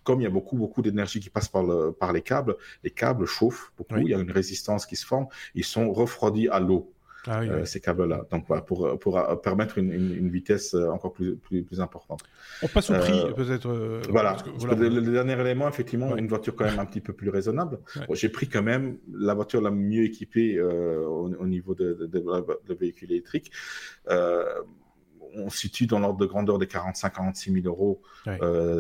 comme 0.02 0.20
il 0.20 0.24
y 0.24 0.26
a 0.26 0.30
beaucoup, 0.30 0.56
beaucoup 0.56 0.82
d'énergie 0.82 1.20
qui 1.20 1.30
passe 1.30 1.48
par, 1.48 1.62
le, 1.62 1.92
par 1.92 2.12
les 2.12 2.22
câbles, 2.22 2.56
les 2.82 2.90
câbles 2.90 3.24
chauffent 3.24 3.72
beaucoup, 3.78 3.98
il 3.98 4.08
y 4.08 4.14
a 4.14 4.18
une 4.18 4.32
résistance 4.32 4.84
qui 4.84 4.96
se 4.96 5.06
forme, 5.06 5.28
ils 5.54 5.64
sont 5.64 5.92
refroidis 5.92 6.48
à 6.48 6.58
l'eau. 6.58 6.92
Ah 7.26 7.42
euh, 7.42 7.64
ces 7.64 7.80
câbles-là. 7.80 8.26
Donc 8.30 8.44
voilà, 8.48 8.62
pour, 8.62 8.98
pour 8.98 9.18
euh, 9.18 9.36
permettre 9.36 9.78
une, 9.78 9.92
une, 9.92 10.30
vitesse 10.30 10.74
euh, 10.74 10.88
encore 10.88 11.12
plus, 11.12 11.36
plus, 11.36 11.62
plus, 11.62 11.80
importante. 11.80 12.22
On 12.62 12.68
passe 12.68 12.90
au 12.90 12.94
prix, 12.94 13.20
peut-être. 13.36 13.68
voilà. 14.10 14.36
le, 14.64 15.00
dernier 15.00 15.38
élément, 15.38 15.68
effectivement, 15.68 16.16
une 16.16 16.28
voiture 16.28 16.56
quand 16.56 16.64
même 16.64 16.78
un 16.78 16.86
petit 16.86 17.00
peu 17.00 17.12
plus 17.12 17.28
raisonnable. 17.28 17.78
J'ai 18.12 18.28
pris 18.28 18.48
quand 18.48 18.62
même 18.62 18.98
la 19.12 19.34
voiture 19.34 19.60
la 19.60 19.70
mieux 19.70 20.04
équipée 20.04 20.60
au, 20.60 21.46
niveau 21.46 21.74
de, 21.74 21.94
de, 21.94 22.06
de, 22.08 22.74
véhicules 22.74 23.12
électriques. 23.12 23.52
on 24.08 25.50
se 25.50 25.58
situe 25.58 25.86
dans 25.86 25.98
l'ordre 25.98 26.18
de 26.18 26.26
grandeur 26.26 26.58
des 26.58 26.66
45-46 26.66 27.62
000 27.62 27.66
euros 27.66 28.00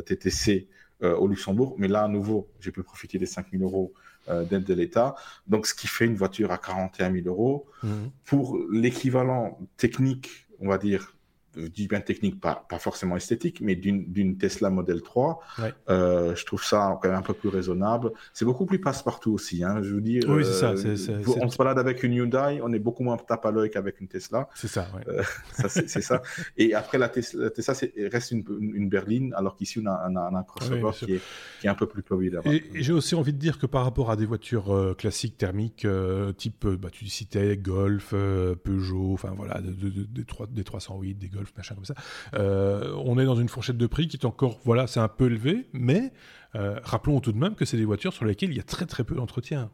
TTC 0.06 0.68
au 1.02 1.28
Luxembourg. 1.28 1.74
Mais 1.78 1.88
là, 1.88 2.04
à 2.04 2.08
nouveau, 2.08 2.48
j'ai 2.60 2.72
pu 2.72 2.82
profiter 2.82 3.18
des 3.18 3.26
5 3.26 3.46
000 3.52 3.64
euros 3.64 3.92
d'aide 4.48 4.64
de 4.64 4.74
l'État. 4.74 5.14
Donc, 5.46 5.66
ce 5.66 5.74
qui 5.74 5.86
fait 5.86 6.06
une 6.06 6.16
voiture 6.16 6.52
à 6.52 6.58
41 6.58 7.12
000 7.12 7.26
euros. 7.26 7.66
Mhm. 7.82 8.10
Pour 8.24 8.58
l'équivalent 8.70 9.58
technique, 9.76 10.46
on 10.60 10.68
va 10.68 10.78
dire, 10.78 11.14
je 11.56 11.66
dis 11.66 11.88
bien 11.88 12.00
technique, 12.00 12.40
pas, 12.40 12.66
pas 12.68 12.78
forcément 12.78 13.16
esthétique, 13.16 13.60
mais 13.60 13.74
d'une 13.74 14.38
Tesla 14.38 14.70
Model 14.70 15.02
3, 15.02 15.40
euh, 15.88 16.34
je 16.34 16.44
trouve 16.44 16.62
ça 16.62 16.98
quand 17.02 17.08
même 17.08 17.18
un 17.18 17.22
peu 17.22 17.34
plus 17.34 17.48
raisonnable. 17.48 18.12
C'est 18.32 18.44
beaucoup 18.44 18.66
plus 18.66 18.80
passe-partout 18.80 19.32
aussi, 19.32 19.64
hein, 19.64 19.80
je 19.82 19.94
vous 19.94 20.00
dis. 20.00 20.20
Oui, 20.26 20.44
c'est 20.44 20.52
ça. 20.52 20.70
Euh, 20.70 21.22
on 21.40 21.50
se 21.50 21.56
balade 21.56 21.78
avec 21.78 22.02
une 22.02 22.12
Hyundai, 22.12 22.60
on 22.62 22.72
est 22.72 22.78
beaucoup 22.78 23.02
moins 23.02 23.16
tape 23.16 23.44
à 23.46 23.50
l'œil 23.50 23.70
qu'avec 23.70 24.00
une 24.00 24.08
Tesla. 24.08 24.48
C'est 24.54 24.68
ça, 24.68 24.88
euh, 25.08 25.22
c'est 25.68 26.02
ça. 26.02 26.22
Et 26.56 26.74
après, 26.74 26.98
la 26.98 27.08
Tesla, 27.08 27.44
la 27.44 27.50
Tesla 27.50 27.74
reste 28.10 28.30
une, 28.30 28.44
une, 28.60 28.88
berline, 28.88 29.34
alors 29.34 29.56
qu'ici, 29.56 29.80
on 29.80 29.86
a, 29.86 30.06
un 30.06 30.42
crossover 30.44 30.90
qui, 30.92 31.14
est, 31.14 31.20
qui, 31.60 31.66
est, 31.66 31.70
un 31.70 31.74
peu 31.74 31.86
plus 31.86 32.02
populaire. 32.02 32.42
Et, 32.46 32.62
j'ai 32.74 32.92
aussi 32.92 33.14
envie 33.14 33.32
de 33.32 33.38
dire 33.38 33.58
que 33.58 33.66
par 33.66 33.84
rapport 33.84 34.10
à 34.10 34.16
des 34.16 34.26
voitures 34.26 34.94
classiques 34.96 35.36
thermiques, 35.36 35.86
type, 36.36 36.66
bah, 36.66 36.88
tu 36.90 37.06
citais 37.08 37.56
Golf, 37.56 38.10
Peugeot, 38.10 39.12
enfin 39.12 39.32
voilà, 39.36 39.60
des 39.60 40.64
308, 40.64 41.14
des 41.14 41.28
Golf, 41.28 41.39
machin 41.56 41.74
comme 41.74 41.84
ça. 41.84 41.94
Euh, 42.34 42.94
on 43.04 43.18
est 43.18 43.24
dans 43.24 43.36
une 43.36 43.48
fourchette 43.48 43.76
de 43.76 43.86
prix 43.86 44.08
qui 44.08 44.16
est 44.16 44.24
encore, 44.26 44.58
voilà, 44.64 44.86
c'est 44.86 45.00
un 45.00 45.08
peu 45.08 45.26
élevé, 45.26 45.68
mais 45.72 46.12
euh, 46.54 46.78
rappelons 46.82 47.20
tout 47.20 47.32
de 47.32 47.38
même 47.38 47.54
que 47.54 47.64
c'est 47.64 47.76
des 47.76 47.84
voitures 47.84 48.12
sur 48.12 48.24
lesquelles 48.24 48.50
il 48.50 48.56
y 48.56 48.60
a 48.60 48.64
très 48.64 48.86
très 48.86 49.04
peu 49.04 49.14
d'entretien. 49.14 49.70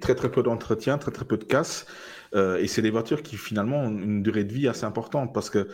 Très 0.00 0.14
très 0.14 0.30
peu 0.30 0.42
d'entretien, 0.42 0.96
très 0.96 1.10
très 1.10 1.26
peu 1.26 1.36
de 1.36 1.44
casse. 1.44 1.86
Euh, 2.34 2.58
et 2.58 2.66
c'est 2.66 2.80
des 2.80 2.90
voitures 2.90 3.22
qui 3.22 3.36
finalement 3.36 3.82
ont 3.82 3.90
une 3.90 4.22
durée 4.22 4.44
de 4.44 4.52
vie 4.52 4.68
assez 4.68 4.84
importante 4.84 5.34
parce 5.34 5.50
que 5.50 5.68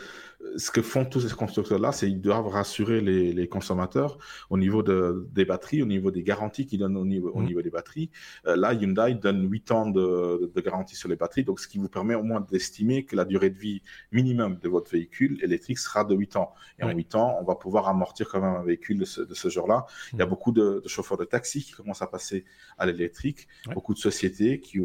ce 0.56 0.70
que 0.70 0.82
font 0.82 1.04
tous 1.04 1.20
ces 1.20 1.34
constructeurs-là, 1.34 1.92
c'est 1.92 2.06
qu'ils 2.06 2.20
doivent 2.20 2.48
rassurer 2.48 3.00
les, 3.00 3.32
les, 3.32 3.48
consommateurs 3.48 4.18
au 4.50 4.58
niveau 4.58 4.82
de, 4.82 5.28
des 5.32 5.44
batteries, 5.44 5.82
au 5.82 5.86
niveau 5.86 6.10
des 6.10 6.22
garanties 6.22 6.66
qu'ils 6.66 6.80
donnent 6.80 6.96
au 6.96 7.04
niveau, 7.04 7.30
au 7.30 7.40
mmh. 7.40 7.46
niveau 7.46 7.62
des 7.62 7.70
batteries. 7.70 8.10
Euh, 8.46 8.56
là, 8.56 8.72
Hyundai 8.72 9.14
donne 9.14 9.48
8 9.50 9.70
ans 9.70 9.90
de, 9.90 10.50
de, 10.54 10.60
garantie 10.60 10.96
sur 10.96 11.08
les 11.08 11.16
batteries, 11.16 11.44
donc 11.44 11.60
ce 11.60 11.68
qui 11.68 11.78
vous 11.78 11.88
permet 11.88 12.14
au 12.14 12.22
moins 12.22 12.40
d'estimer 12.40 13.04
que 13.04 13.16
la 13.16 13.24
durée 13.24 13.50
de 13.50 13.58
vie 13.58 13.82
minimum 14.10 14.58
de 14.58 14.68
votre 14.68 14.90
véhicule 14.90 15.38
électrique 15.42 15.78
sera 15.78 16.04
de 16.04 16.14
8 16.14 16.36
ans. 16.36 16.54
Et 16.78 16.84
en 16.84 16.90
8 16.90 17.14
ans, 17.14 17.38
on 17.40 17.44
va 17.44 17.54
pouvoir 17.54 17.88
amortir 17.88 18.28
quand 18.28 18.40
même 18.40 18.56
un 18.56 18.64
véhicule 18.64 18.98
de 18.98 19.04
ce, 19.04 19.48
genre-là. 19.48 19.86
Il 20.12 20.18
y 20.18 20.22
a 20.22 20.26
mmh. 20.26 20.28
beaucoup 20.28 20.52
de, 20.52 20.80
de, 20.82 20.88
chauffeurs 20.88 21.18
de 21.18 21.24
taxi 21.24 21.62
qui 21.62 21.72
commencent 21.72 22.02
à 22.02 22.06
passer 22.06 22.44
à 22.78 22.86
l'électrique, 22.86 23.48
beaucoup 23.74 23.94
de 23.94 23.98
sociétés 23.98 24.60
qui, 24.60 24.80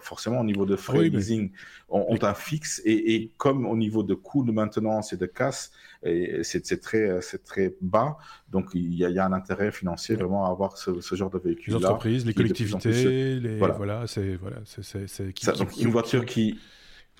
forcément, 0.00 0.40
au 0.40 0.44
niveau 0.44 0.66
de 0.66 0.76
frais 0.76 1.08
leasing, 1.08 1.52
ont, 1.88 2.06
ont 2.08 2.24
un 2.24 2.34
fixe. 2.34 2.80
Et, 2.84 3.14
et 3.14 3.32
comme 3.36 3.66
au 3.66 3.76
niveau 3.76 4.02
de 4.02 4.14
coûts 4.14 4.44
de 4.44 4.52
maintenance, 4.52 4.99
et 5.12 5.16
de 5.16 5.26
casse, 5.26 5.72
c'est 6.02 6.80
très, 6.80 7.20
très 7.44 7.74
bas. 7.80 8.16
Donc, 8.50 8.70
il 8.74 8.94
y, 8.94 9.18
a, 9.18 9.26
un 9.26 9.32
intérêt 9.32 9.72
financier 9.72 10.16
vraiment 10.16 10.46
à 10.46 10.50
avoir 10.50 10.76
ce, 10.76 11.14
genre 11.14 11.30
de 11.30 11.38
véhicule. 11.38 11.74
Les 11.74 11.84
entreprises, 11.84 12.26
les 12.26 12.34
collectivités, 12.34 13.40
les, 13.40 13.58
voilà, 13.58 14.06
c'est 14.06 14.36
voilà, 14.36 14.58
c'est 14.64 15.80
une 15.80 15.90
voiture 15.90 16.24
qui 16.24 16.58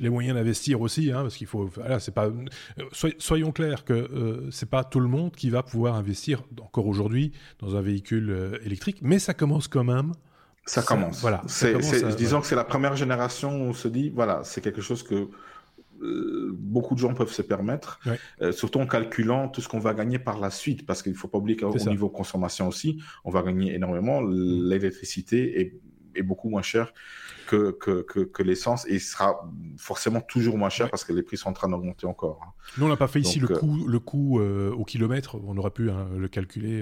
les 0.00 0.08
moyens 0.08 0.36
d'investir 0.36 0.80
aussi, 0.80 1.12
hein, 1.12 1.22
parce 1.22 1.36
qu'il 1.36 1.46
faut. 1.46 1.66
Voilà, 1.66 2.00
c'est 2.00 2.12
pas. 2.12 2.26
Euh, 2.26 3.10
soyons 3.18 3.52
clairs 3.52 3.84
que 3.84 3.92
euh, 3.92 4.50
c'est 4.50 4.68
pas 4.68 4.82
tout 4.82 5.00
le 5.00 5.08
monde 5.08 5.32
qui 5.32 5.50
va 5.50 5.62
pouvoir 5.62 5.94
investir 5.94 6.42
encore 6.60 6.86
aujourd'hui 6.86 7.32
dans 7.58 7.76
un 7.76 7.82
véhicule 7.82 8.30
euh, 8.30 8.58
électrique, 8.64 8.98
mais 9.02 9.18
ça 9.18 9.34
commence 9.34 9.68
quand 9.68 9.84
même. 9.84 10.12
Ça, 10.66 10.82
commence. 10.82 11.20
Voilà. 11.20 11.42
disons 12.16 12.40
que 12.40 12.46
c'est 12.46 12.54
la 12.54 12.64
première 12.64 12.94
génération 12.94 13.50
où 13.50 13.70
on 13.70 13.72
se 13.72 13.88
dit, 13.88 14.10
voilà, 14.10 14.42
c'est 14.44 14.60
quelque 14.60 14.82
chose 14.82 15.02
que 15.02 15.28
euh, 16.02 16.50
beaucoup 16.54 16.94
de 16.94 17.00
gens 17.00 17.14
peuvent 17.14 17.32
se 17.32 17.42
permettre, 17.42 18.00
euh, 18.40 18.52
surtout 18.52 18.78
en 18.78 18.86
calculant 18.86 19.48
tout 19.48 19.60
ce 19.60 19.68
qu'on 19.68 19.78
va 19.78 19.94
gagner 19.94 20.18
par 20.18 20.40
la 20.40 20.50
suite, 20.50 20.86
parce 20.86 21.02
qu'il 21.02 21.12
ne 21.12 21.16
faut 21.16 21.28
pas 21.28 21.38
oublier 21.38 21.56
qu'au 21.56 21.76
niveau 21.90 22.08
consommation 22.08 22.68
aussi, 22.68 23.00
on 23.24 23.30
va 23.30 23.42
gagner 23.42 23.74
énormément. 23.74 24.20
Mm. 24.20 24.68
L'électricité 24.68 25.60
est, 25.60 25.80
est, 26.14 26.22
beaucoup 26.22 26.48
moins 26.48 26.62
chère 26.62 26.92
que, 27.46 27.72
que, 27.72 28.02
que, 28.02 28.42
l'essence 28.42 28.86
et 28.86 28.98
sera 28.98 29.48
forcément 29.76 30.20
toujours 30.20 30.56
moins 30.56 30.68
cher 30.68 30.88
parce 30.90 31.04
que 31.04 31.12
les 31.12 31.22
prix 31.22 31.36
sont 31.36 31.48
en 31.48 31.52
train 31.52 31.68
d'augmenter 31.68 32.06
encore. 32.06 32.40
Hein. 32.44 32.52
Nous, 32.78 32.86
on 32.86 32.88
n'a 32.88 32.96
pas 32.96 33.08
fait 33.08 33.20
ici 33.20 33.40
le 33.40 33.50
euh, 33.50 33.56
coût, 33.58 33.86
le 33.88 33.98
coût 33.98 34.40
au 34.40 34.84
kilomètre, 34.84 35.36
on 35.44 35.56
aurait 35.56 35.70
pu 35.70 35.90
hein, 35.90 36.06
le 36.16 36.28
calculer. 36.28 36.80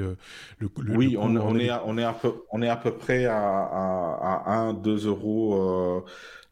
le, 0.59 0.71
oui, 0.95 1.17
on, 1.19 1.35
on, 1.37 1.59
est 1.59 1.71
à, 1.71 1.83
on, 1.87 1.97
est 1.97 2.05
à 2.05 2.13
peu, 2.13 2.35
on 2.53 2.61
est 2.61 2.69
à 2.69 2.77
peu 2.77 2.93
près 2.93 3.25
à, 3.25 3.39
à, 3.39 4.43
à 4.47 4.57
1, 4.57 4.75
2 4.75 5.07
euros 5.07 6.05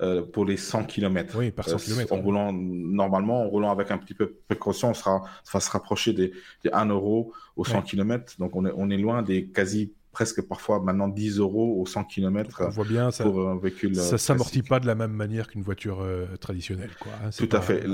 euh, 0.03 0.23
pour 0.23 0.45
les 0.45 0.59
100 0.59 0.85
km. 0.85 1.39
Oui, 1.39 1.51
par 1.51 1.67
100 1.67 1.79
km. 1.79 2.13
En 2.13 2.21
roulant, 2.21 2.53
normalement, 2.53 3.43
en 3.43 3.49
roulant 3.49 3.71
avec 3.71 3.91
un 3.91 3.97
petit 3.97 4.13
peu 4.13 4.27
de 4.27 4.37
précaution, 4.47 4.91
on 4.91 4.95
sera, 4.95 5.23
va 5.51 5.61
se 5.61 5.71
rapprocher 5.71 6.13
des, 6.13 6.33
des 6.63 6.71
1 6.71 6.87
euro 6.87 7.33
au 7.57 7.65
100 7.65 7.81
km. 7.81 8.35
Donc, 8.39 8.55
on 8.57 8.67
est, 8.67 8.73
on 8.77 8.91
est 8.91 8.99
loin 8.99 9.23
des 9.23 9.47
quasi 9.47 9.95
presque 10.17 10.41
parfois 10.41 10.81
maintenant 10.81 11.09
10 11.09 11.41
euros 11.41 11.79
au 11.79 11.85
100 11.85 12.05
km. 12.05 12.63
On 12.65 12.71
voit 12.71 12.87
bien, 12.87 13.11
ça, 13.11 13.25
pour 13.25 13.51
un 13.51 13.59
véhicule. 13.59 13.95
Ça 13.95 14.17
s'amortit 14.17 14.63
pas 14.63 14.81
de 14.81 14.87
la 14.87 14.95
même 14.95 15.13
manière 15.13 15.47
qu'une 15.47 15.61
voiture 15.61 16.01
euh, 16.01 16.25
traditionnelle. 16.41 16.89
Quoi, 16.99 17.13
hein. 17.23 17.29
Tout 17.37 17.51
à 17.53 17.61
fait. 17.61 17.85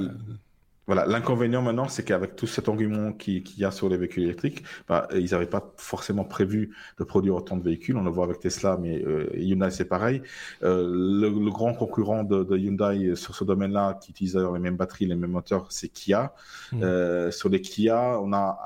Voilà, 0.87 1.07
l'inconvénient 1.07 1.63
maintenant, 1.63 1.87
c'est 1.87 2.05
qu'avec 2.05 2.35
tout 2.35 2.49
cet 2.49 2.69
engouement 2.69 3.13
qu'il 3.13 3.45
y 3.57 3.65
a 3.65 3.71
sur 3.71 3.89
les 3.89 3.97
véhicules 3.97 4.25
électriques, 4.25 4.65
bah, 4.89 5.07
ils 5.15 5.31
n'avaient 5.31 5.47
pas 5.47 5.73
forcément 5.77 6.25
prévu 6.25 6.77
de 6.99 7.05
produire 7.05 7.37
autant 7.37 7.57
de 7.57 7.63
véhicules. 7.63 7.97
On 7.97 8.03
le 8.03 8.11
voit 8.11 8.25
avec 8.25 8.41
Tesla, 8.41 8.77
mais 8.81 9.01
euh, 9.05 9.31
Hyundai, 9.37 9.71
c'est 9.71 9.85
pareil. 9.85 10.23
Euh, 10.65 10.89
le, 10.93 11.31
grand 11.51 11.75
concurrent 11.75 12.25
de, 12.25 12.57
Hyundai 12.57 13.15
sur 13.15 13.37
ce 13.37 13.45
domaine-là, 13.45 13.99
qui 14.03 14.11
utilise 14.11 14.37
les 14.37 14.59
mêmes 14.59 14.77
batteries, 14.77 15.07
les 15.07 15.15
mêmes 15.15 15.31
moteurs, 15.31 15.71
c'est 15.71 15.89
Kia. 15.89 16.35
Mmh. 16.73 16.83
Euh, 16.83 17.31
sur 17.31 17.49
les 17.49 17.61
Kia, 17.61 18.21
on 18.21 18.33
a 18.33 18.59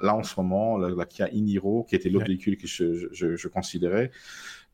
là 0.00 0.14
en 0.14 0.22
ce 0.22 0.34
moment 0.38 0.78
la, 0.78 1.04
Kia 1.06 1.28
Iniro, 1.30 1.84
qui 1.88 1.96
était 1.96 2.08
l'autre 2.08 2.26
véhicule 2.26 2.56
que 2.56 2.68
je, 2.68 3.08
je, 3.10 3.34
je 3.34 3.48
considérais. 3.48 4.12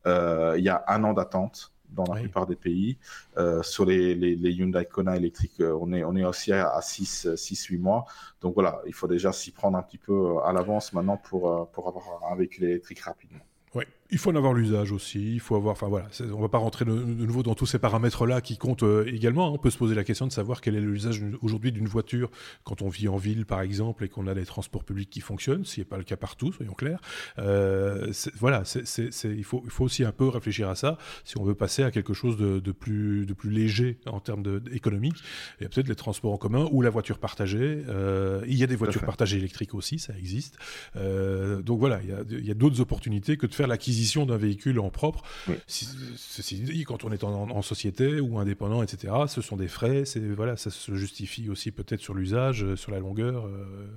il 0.05 0.63
y 0.63 0.69
a 0.69 0.83
un 0.87 1.03
an 1.03 1.13
d'attente 1.13 1.71
dans 1.91 2.05
la 2.11 2.19
plupart 2.19 2.47
des 2.47 2.55
pays. 2.55 2.97
Euh, 3.37 3.61
sur 3.63 3.85
les, 3.85 4.15
les, 4.15 4.35
les, 4.35 4.51
Hyundai 4.51 4.85
Kona 4.85 5.15
électriques, 5.15 5.59
euh, 5.59 5.77
on 5.79 5.93
est, 5.93 6.03
on 6.03 6.15
est 6.15 6.25
aussi 6.25 6.51
à, 6.51 6.79
6-8 6.79 7.79
mois. 7.79 8.05
Donc 8.41 8.53
voilà, 8.53 8.81
il 8.87 8.93
faut 8.93 9.07
déjà 9.07 9.31
s'y 9.31 9.51
prendre 9.51 9.77
un 9.77 9.83
petit 9.83 9.97
peu 9.97 10.13
euh, 10.13 10.39
à 10.39 10.53
l'avance 10.53 10.93
maintenant 10.93 11.17
pour, 11.17 11.69
pour 11.71 11.87
avoir 11.87 12.31
un 12.31 12.35
véhicule 12.35 12.65
électrique 12.65 12.99
rapidement. 13.01 13.43
Oui, 13.73 13.85
il 14.11 14.17
faut 14.17 14.31
en 14.31 14.35
avoir 14.35 14.53
l'usage 14.53 14.91
aussi. 14.91 15.33
Il 15.33 15.39
faut 15.39 15.55
avoir, 15.55 15.71
enfin 15.71 15.87
voilà, 15.87 16.07
on 16.33 16.41
va 16.41 16.49
pas 16.49 16.57
rentrer 16.57 16.83
de, 16.83 16.91
nouveau 16.91 17.43
dans 17.43 17.55
tous 17.55 17.65
ces 17.65 17.79
paramètres-là 17.79 18.41
qui 18.41 18.57
comptent 18.57 18.83
euh, 18.83 19.05
également. 19.07 19.47
Hein. 19.47 19.51
On 19.53 19.57
peut 19.57 19.69
se 19.69 19.77
poser 19.77 19.95
la 19.95 20.03
question 20.03 20.27
de 20.27 20.33
savoir 20.33 20.59
quel 20.59 20.75
est 20.75 20.81
l'usage 20.81 21.23
aujourd'hui 21.41 21.71
d'une 21.71 21.87
voiture 21.87 22.29
quand 22.65 22.81
on 22.81 22.89
vit 22.89 23.07
en 23.07 23.15
ville, 23.15 23.45
par 23.45 23.61
exemple, 23.61 24.03
et 24.03 24.09
qu'on 24.09 24.27
a 24.27 24.33
des 24.33 24.45
transports 24.45 24.83
publics 24.83 25.09
qui 25.09 25.21
fonctionnent. 25.21 25.63
Ce 25.63 25.79
n'est 25.79 25.85
pas 25.85 25.97
le 25.97 26.03
cas 26.03 26.17
partout, 26.17 26.51
soyons 26.51 26.73
clairs. 26.73 26.99
Euh, 27.39 28.11
voilà, 28.37 28.63
il 28.75 29.43
faut, 29.45 29.61
il 29.63 29.71
faut 29.71 29.85
aussi 29.85 30.03
un 30.03 30.11
peu 30.11 30.27
réfléchir 30.27 30.67
à 30.67 30.75
ça 30.75 30.97
si 31.23 31.37
on 31.37 31.43
veut 31.45 31.55
passer 31.55 31.83
à 31.83 31.91
quelque 31.91 32.13
chose 32.13 32.37
de, 32.37 32.71
plus, 32.71 33.25
de 33.25 33.33
plus 33.33 33.49
léger 33.49 33.97
en 34.07 34.19
termes 34.19 34.61
économiques. 34.73 35.23
Il 35.59 35.63
y 35.63 35.65
a 35.65 35.69
peut-être 35.69 35.87
les 35.87 35.95
transports 35.95 36.33
en 36.33 36.37
commun 36.37 36.67
ou 36.71 36.81
la 36.81 36.89
voiture 36.89 37.17
partagée. 37.17 37.83
Euh, 37.87 38.41
il 38.45 38.57
y 38.57 38.63
a 38.63 38.67
des 38.67 38.75
voitures 38.75 39.05
partagées 39.05 39.37
électriques 39.37 39.73
aussi, 39.73 39.99
ça 39.99 40.13
existe. 40.17 40.57
donc 40.95 41.79
voilà, 41.79 42.01
il 42.03 42.09
y 42.09 42.13
a, 42.13 42.23
il 42.29 42.45
y 42.45 42.51
a 42.51 42.55
d'autres 42.55 42.81
opportunités 42.81 43.37
que 43.37 43.45
de 43.45 43.53
faire 43.53 43.67
l'acquisition 43.67 44.00
d'un 44.25 44.37
véhicule 44.37 44.79
en 44.79 44.89
propre. 44.89 45.23
ceci 45.67 46.59
dit, 46.59 46.83
quand 46.83 47.03
on 47.03 47.11
est 47.11 47.23
en, 47.23 47.61
société 47.61 48.19
ou 48.19 48.39
indépendant, 48.39 48.81
etc., 48.83 49.13
ce 49.27 49.41
sont 49.41 49.55
des 49.55 49.67
frais. 49.67 50.05
C'est 50.05 50.19
voilà, 50.19 50.57
ça 50.57 50.71
se 50.71 50.95
justifie 50.95 51.49
aussi 51.49 51.71
peut-être 51.71 52.01
sur 52.01 52.13
l'usage, 52.13 52.63
euh, 52.63 52.75
sur 52.75 52.91
la 52.91 52.99
longueur, 52.99 53.45
euh, 53.45 53.87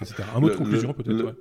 etc. 0.00 0.22
Un 0.34 0.40
mot 0.40 0.48
de 0.48 0.54
conclusion 0.54 0.92
peut-être. 0.92 1.36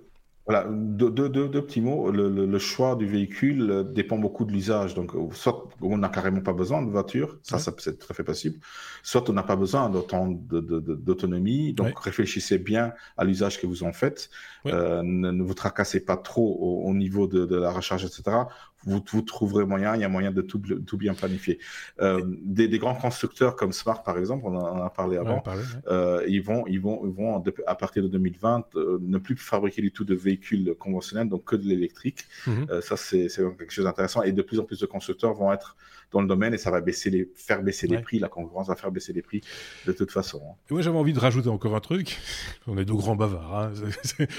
Voilà, 0.46 0.68
deux, 0.68 1.12
deux, 1.12 1.30
deux, 1.30 1.62
petits 1.64 1.80
mots. 1.80 2.10
Le, 2.10 2.28
le, 2.28 2.60
choix 2.60 2.96
du 2.96 3.06
véhicule 3.06 3.86
dépend 3.92 4.18
beaucoup 4.18 4.46
de 4.46 4.52
l'usage. 4.52 4.96
Donc, 4.96 5.12
soit 5.32 5.68
on 5.82 5.98
n'a 6.00 6.10
carrément 6.10 6.42
pas 6.42 6.54
besoin 6.54 6.82
de 6.82 6.90
voiture, 6.90 7.38
ça, 7.44 7.60
ça 7.60 7.72
c'est 7.78 8.00
tout 8.00 8.08
à 8.10 8.16
fait 8.16 8.24
possible. 8.24 8.60
Soit 9.04 9.30
on 9.30 9.34
n'a 9.34 9.44
pas 9.44 9.56
besoin 9.56 9.92
d'autant 9.92 10.28
d'autonomie. 10.28 11.74
Donc, 11.74 12.00
réfléchissez 12.00 12.58
bien 12.58 12.94
à 13.16 13.26
l'usage 13.26 13.62
que 13.62 13.68
vous 13.68 13.84
en 13.84 13.94
faites. 13.94 14.32
Euh, 14.66 15.04
ne, 15.04 15.44
vous 15.44 15.54
tracassez 15.54 16.00
pas 16.04 16.18
trop 16.18 16.58
au, 16.60 16.90
au 16.90 16.94
niveau 16.96 17.28
de, 17.28 17.46
de, 17.46 17.56
la 17.56 17.70
recharge, 17.70 18.06
etc 18.06 18.38
vous, 18.86 19.04
vous 19.12 19.22
trouverez 19.22 19.66
moyen, 19.66 19.96
il 19.96 20.02
y 20.02 20.04
a 20.04 20.10
moyen 20.10 20.32
de 20.32 20.42
tout, 20.42 20.60
tout 20.60 20.98
bien 20.98 21.14
planifier. 21.14 21.60
Euh, 22.02 22.22
des, 22.42 22.68
des, 22.68 22.80
grands 22.80 22.96
constructeurs 22.96 23.56
comme 23.56 23.74
Smart, 23.74 24.04
par 24.04 24.18
exemple, 24.18 24.46
on 24.46 24.56
en 24.56 24.84
a 24.84 24.90
parlé 24.90 25.18
avant, 25.18 25.44
euh, 25.88 26.24
ils 26.28 26.42
vont, 26.42 26.66
ils 26.68 26.80
vont, 26.80 27.02
ils 27.06 27.12
vont 27.12 27.44
à 27.68 27.76
partir 27.76 28.04
de 28.04 28.08
2020 28.08 28.76
euh, 28.76 29.00
ne 29.02 29.18
plus 29.18 29.36
fabriquer 29.36 29.82
du 29.82 29.92
tout 29.92 30.06
de 30.06 30.16
véhicules 30.16 30.76
conventionnels, 30.80 31.30
donc 31.30 31.46
que 31.46 31.56
de 31.56 31.68
l'électrique. 31.68 32.26
Mhm. 32.48 32.82
Ça, 32.82 32.96
c'est 32.98 33.28
quelque 33.58 33.72
chose 33.72 33.86
d'intéressant. 33.86 34.24
Et 34.24 34.32
de 34.32 34.42
plus 34.42 34.60
en 34.60 34.64
plus 34.64 34.80
de 34.80 34.86
constructeurs 34.86 35.34
vont 35.34 35.52
être 35.52 35.76
dans 36.12 36.22
le 36.22 36.28
domaine 36.28 36.54
et 36.54 36.58
ça 36.58 36.72
va 36.72 36.82
baisser 36.82 37.10
les, 37.10 37.30
faire 37.36 37.62
baisser 37.62 37.88
les 37.88 38.00
prix. 38.00 38.20
La 38.20 38.30
concurrence 38.30 38.68
va 38.68 38.76
faire 38.76 38.92
baisser 38.92 39.14
les 39.14 39.22
prix 39.22 39.42
de 39.86 39.92
toute 39.92 40.12
façon. 40.12 40.42
Hein. 40.44 40.56
moi, 40.72 40.82
j'avais 40.82 40.98
envie 40.98 41.14
de 41.14 41.20
rajouter 41.20 41.50
encore 41.50 41.76
un 41.76 41.80
truc. 41.80 42.18
On 42.68 42.78
est 42.78 42.86
deux 42.86 42.96
grands 42.96 43.16
bavards, 43.16 43.56
hein. 43.56 43.72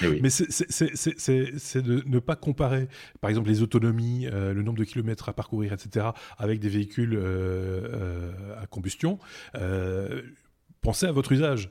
Eh 0.02 0.20
mais 0.22 0.30
c'est 0.30 1.82
de 1.82 2.02
ne 2.06 2.18
pas 2.18 2.36
comparer, 2.36 2.88
par 3.20 3.30
exemple, 3.30 3.48
les 3.48 3.62
autonomies, 3.62 4.26
euh, 4.30 4.52
le 4.52 4.62
nombre 4.62 4.78
de 4.78 4.84
kilomètres 4.84 5.28
à 5.28 5.32
parcourir, 5.32 5.72
etc., 5.72 6.08
avec 6.38 6.60
des 6.60 6.68
véhicules 6.68 7.14
euh, 7.14 7.20
euh, 7.22 8.62
à 8.62 8.66
combustion 8.66 9.18
pensez 10.82 11.04
à 11.04 11.12
votre 11.12 11.30
usage, 11.32 11.70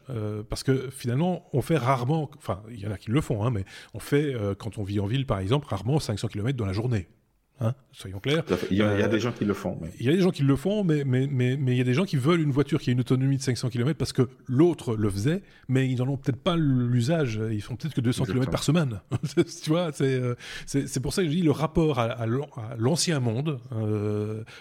parce 0.51 0.61
que 0.61 0.91
finalement, 0.91 1.49
on 1.51 1.63
fait 1.63 1.77
rarement, 1.77 2.29
enfin, 2.37 2.61
il 2.69 2.79
y 2.79 2.85
en 2.85 2.91
a 2.91 2.97
qui 2.99 3.09
le 3.09 3.21
font, 3.21 3.43
hein, 3.43 3.49
mais 3.49 3.65
on 3.95 3.99
fait, 3.99 4.35
quand 4.59 4.77
on 4.77 4.83
vit 4.83 4.99
en 4.99 5.07
ville, 5.07 5.25
par 5.25 5.39
exemple, 5.39 5.65
rarement 5.67 5.97
500 5.97 6.27
km 6.27 6.55
dans 6.55 6.67
la 6.67 6.73
journée. 6.73 7.09
Hein, 7.61 7.73
soyons 7.91 8.19
clairs. 8.19 8.43
Il 8.71 8.77
y, 8.77 8.81
a, 8.81 9.07
des 9.09 9.19
gens 9.19 9.33
qui 9.33 9.43
le 9.43 9.53
font. 9.53 9.77
Il 9.99 10.05
y 10.05 10.09
a 10.09 10.13
des 10.13 10.21
gens 10.21 10.31
qui 10.31 10.43
le 10.43 10.55
font, 10.55 10.85
mais, 10.85 11.03
mais, 11.03 11.27
mais, 11.29 11.57
mais 11.57 11.73
il 11.73 11.77
y 11.77 11.81
a 11.81 11.83
des 11.83 11.93
gens 11.93 12.05
qui 12.05 12.15
veulent 12.15 12.39
une 12.39 12.51
voiture 12.51 12.79
qui 12.79 12.89
a 12.89 12.93
une 12.93 13.01
autonomie 13.01 13.35
de 13.35 13.41
500 13.41 13.69
km 13.69 13.97
parce 13.97 14.13
que 14.13 14.29
l'autre 14.47 14.95
le 14.95 15.09
faisait, 15.09 15.41
mais 15.67 15.89
ils 15.89 15.97
n'en 15.97 16.07
ont 16.07 16.15
peut-être 16.15 16.41
pas 16.41 16.55
l'usage. 16.55 17.41
Ils 17.51 17.61
font 17.61 17.75
peut-être 17.75 17.93
que 17.93 17.99
200 17.99 18.25
km 18.25 18.49
par 18.49 18.63
semaine. 18.63 19.01
tu 19.63 19.69
vois, 19.69 19.91
c'est, 19.91 20.21
c'est, 20.65 20.99
pour 21.01 21.13
ça 21.13 21.21
que 21.21 21.27
je 21.27 21.33
dis 21.33 21.41
le 21.41 21.51
rapport 21.51 21.99
à, 21.99 22.25
l'ancien 22.77 23.19
monde 23.19 23.59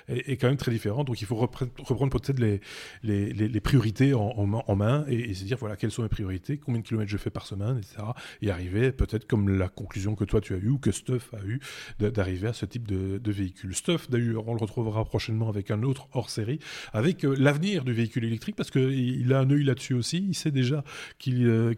est, 0.08 0.36
quand 0.36 0.48
même 0.48 0.56
très 0.56 0.72
différent. 0.72 1.04
Donc 1.04 1.20
il 1.20 1.26
faut 1.26 1.36
reprendre, 1.36 2.10
peut-être 2.10 2.40
les, 2.40 2.60
les, 3.04 3.32
les, 3.32 3.60
priorités 3.60 4.12
en, 4.12 4.34
en, 4.66 4.76
main 4.76 5.04
et, 5.06 5.34
se 5.34 5.44
dire 5.44 5.56
voilà 5.58 5.76
quelles 5.76 5.92
sont 5.92 6.02
mes 6.02 6.08
priorités, 6.08 6.58
combien 6.58 6.80
de 6.80 6.86
kilomètres 6.86 7.10
je 7.10 7.16
fais 7.16 7.30
par 7.30 7.46
semaine, 7.46 7.78
etc. 7.78 8.02
Et 8.42 8.50
arriver 8.50 8.90
peut-être 8.90 9.26
comme 9.26 9.48
la 9.56 9.68
conclusion 9.68 10.16
que 10.16 10.24
toi 10.24 10.40
tu 10.40 10.54
as 10.54 10.56
eue 10.56 10.70
ou 10.70 10.78
que 10.78 10.90
Stuff 10.90 11.32
a 11.34 11.44
eu 11.44 11.60
d'arriver 12.00 12.48
à 12.48 12.52
ce 12.52 12.66
type 12.66 12.87
de, 12.88 13.18
de 13.18 13.32
véhicule. 13.32 13.74
Stuff 13.74 14.10
d'ailleurs, 14.10 14.48
on 14.48 14.54
le 14.54 14.60
retrouvera 14.60 15.04
prochainement 15.04 15.48
avec 15.48 15.70
un 15.70 15.82
autre 15.82 16.08
hors 16.12 16.30
série, 16.30 16.58
avec 16.92 17.24
euh, 17.24 17.36
l'avenir 17.38 17.84
du 17.84 17.92
véhicule 17.92 18.24
électrique 18.24 18.56
parce 18.56 18.70
qu'il 18.70 19.32
a 19.32 19.40
un 19.40 19.50
œil 19.50 19.64
là-dessus 19.64 19.94
aussi. 19.94 20.24
Il 20.28 20.34
sait 20.34 20.50
déjà 20.50 20.82
qu'il 21.18 21.46
euh, 21.46 21.74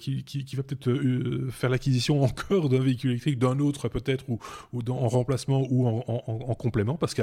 va 0.55 0.63
peut-être 0.63 0.89
euh, 0.89 1.51
faire 1.51 1.71
l'acquisition 1.71 2.23
encore 2.31 2.69
d'un 2.69 2.81
véhicule 2.81 3.11
électrique, 3.11 3.39
d'un 3.39 3.59
autre 3.59 3.89
peut-être 3.89 4.29
ou, 4.29 4.39
ou 4.73 4.81
en 4.89 5.09
remplacement 5.09 5.67
ou 5.71 5.87
en, 5.87 6.05
en 6.07 6.55
complément 6.55 6.97
parce 6.97 7.15
que 7.15 7.23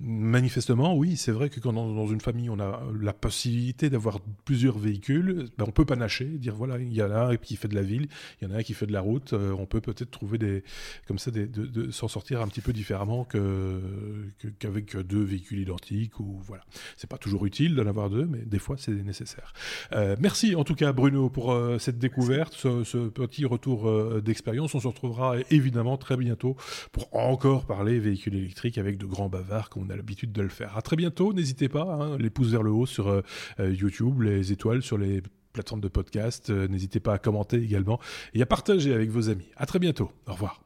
manifestement, 0.00 0.96
oui, 0.96 1.16
c'est 1.16 1.32
vrai 1.32 1.48
que 1.50 1.60
quand 1.60 1.72
dans, 1.72 2.06
une 2.06 2.20
famille 2.20 2.50
on 2.50 2.58
a 2.58 2.82
la 3.00 3.12
possibilité 3.12 3.90
d'avoir 3.90 4.18
plusieurs 4.44 4.78
véhicules, 4.78 5.48
ben 5.56 5.64
on 5.68 5.70
peut 5.70 5.84
panacher, 5.84 6.24
dire 6.24 6.54
voilà, 6.54 6.78
il 6.78 6.92
y 6.92 7.02
en 7.02 7.10
a 7.10 7.26
un 7.26 7.36
qui 7.36 7.56
fait 7.56 7.68
de 7.68 7.74
la 7.74 7.82
ville, 7.82 8.08
il 8.40 8.48
y 8.48 8.50
en 8.50 8.54
a 8.54 8.58
un 8.58 8.62
qui 8.62 8.74
fait 8.74 8.86
de 8.86 8.92
la 8.92 9.00
route, 9.00 9.32
on 9.32 9.66
peut 9.66 9.80
peut-être 9.80 10.10
trouver 10.10 10.38
des, 10.38 10.64
comme 11.06 11.18
ça, 11.18 11.30
de, 11.30 11.90
s'en 11.90 12.08
sortir 12.08 12.40
un 12.40 12.48
petit 12.48 12.60
peu 12.60 12.72
différemment 12.72 13.19
qu'avec 13.24 14.96
deux 14.96 15.22
véhicules 15.22 15.60
identiques 15.60 16.20
ou 16.20 16.38
voilà. 16.42 16.62
C'est 16.96 17.08
pas 17.08 17.18
toujours 17.18 17.46
utile 17.46 17.74
d'en 17.74 17.86
avoir 17.86 18.10
deux, 18.10 18.26
mais 18.26 18.40
des 18.44 18.58
fois 18.58 18.76
c'est 18.78 18.92
nécessaire. 18.92 19.52
Euh, 19.92 20.16
merci 20.20 20.54
en 20.54 20.64
tout 20.64 20.74
cas 20.74 20.92
Bruno 20.92 21.30
pour 21.30 21.52
euh, 21.52 21.78
cette 21.78 21.98
découverte, 21.98 22.54
ce, 22.54 23.08
petit 23.08 23.44
retour 23.44 24.20
d'expérience. 24.20 24.74
On 24.74 24.80
se 24.80 24.88
retrouvera 24.88 25.36
évidemment 25.50 25.96
très 25.96 26.16
bientôt 26.16 26.56
pour 26.92 27.14
encore 27.14 27.66
parler 27.66 27.98
véhicules 27.98 28.34
électriques 28.34 28.78
avec 28.78 28.98
de 28.98 29.06
grands 29.06 29.28
bavards 29.28 29.70
comme 29.70 29.84
on 29.86 29.90
a 29.90 29.96
l'habitude 29.96 30.32
de 30.32 30.42
le 30.42 30.48
faire. 30.48 30.76
À 30.76 30.82
très 30.82 30.96
bientôt, 30.96 31.32
n'hésitez 31.32 31.68
pas, 31.68 31.82
hein, 31.82 32.18
les 32.18 32.30
pouces 32.30 32.50
vers 32.50 32.62
le 32.62 32.70
haut 32.70 32.86
sur 32.86 33.08
euh, 33.08 33.22
euh, 33.58 33.72
YouTube, 33.72 34.22
les 34.22 34.52
étoiles 34.52 34.82
sur 34.82 34.98
les 34.98 35.22
plateformes 35.52 35.80
de 35.80 35.88
podcast. 35.88 36.50
Euh, 36.50 36.68
n'hésitez 36.68 37.00
pas 37.00 37.14
à 37.14 37.18
commenter 37.18 37.56
également 37.56 37.98
et 38.34 38.42
à 38.42 38.46
partager 38.46 38.92
avec 38.92 39.10
vos 39.10 39.28
amis. 39.28 39.48
À 39.56 39.66
très 39.66 39.78
bientôt. 39.78 40.10
Au 40.26 40.32
revoir. 40.32 40.62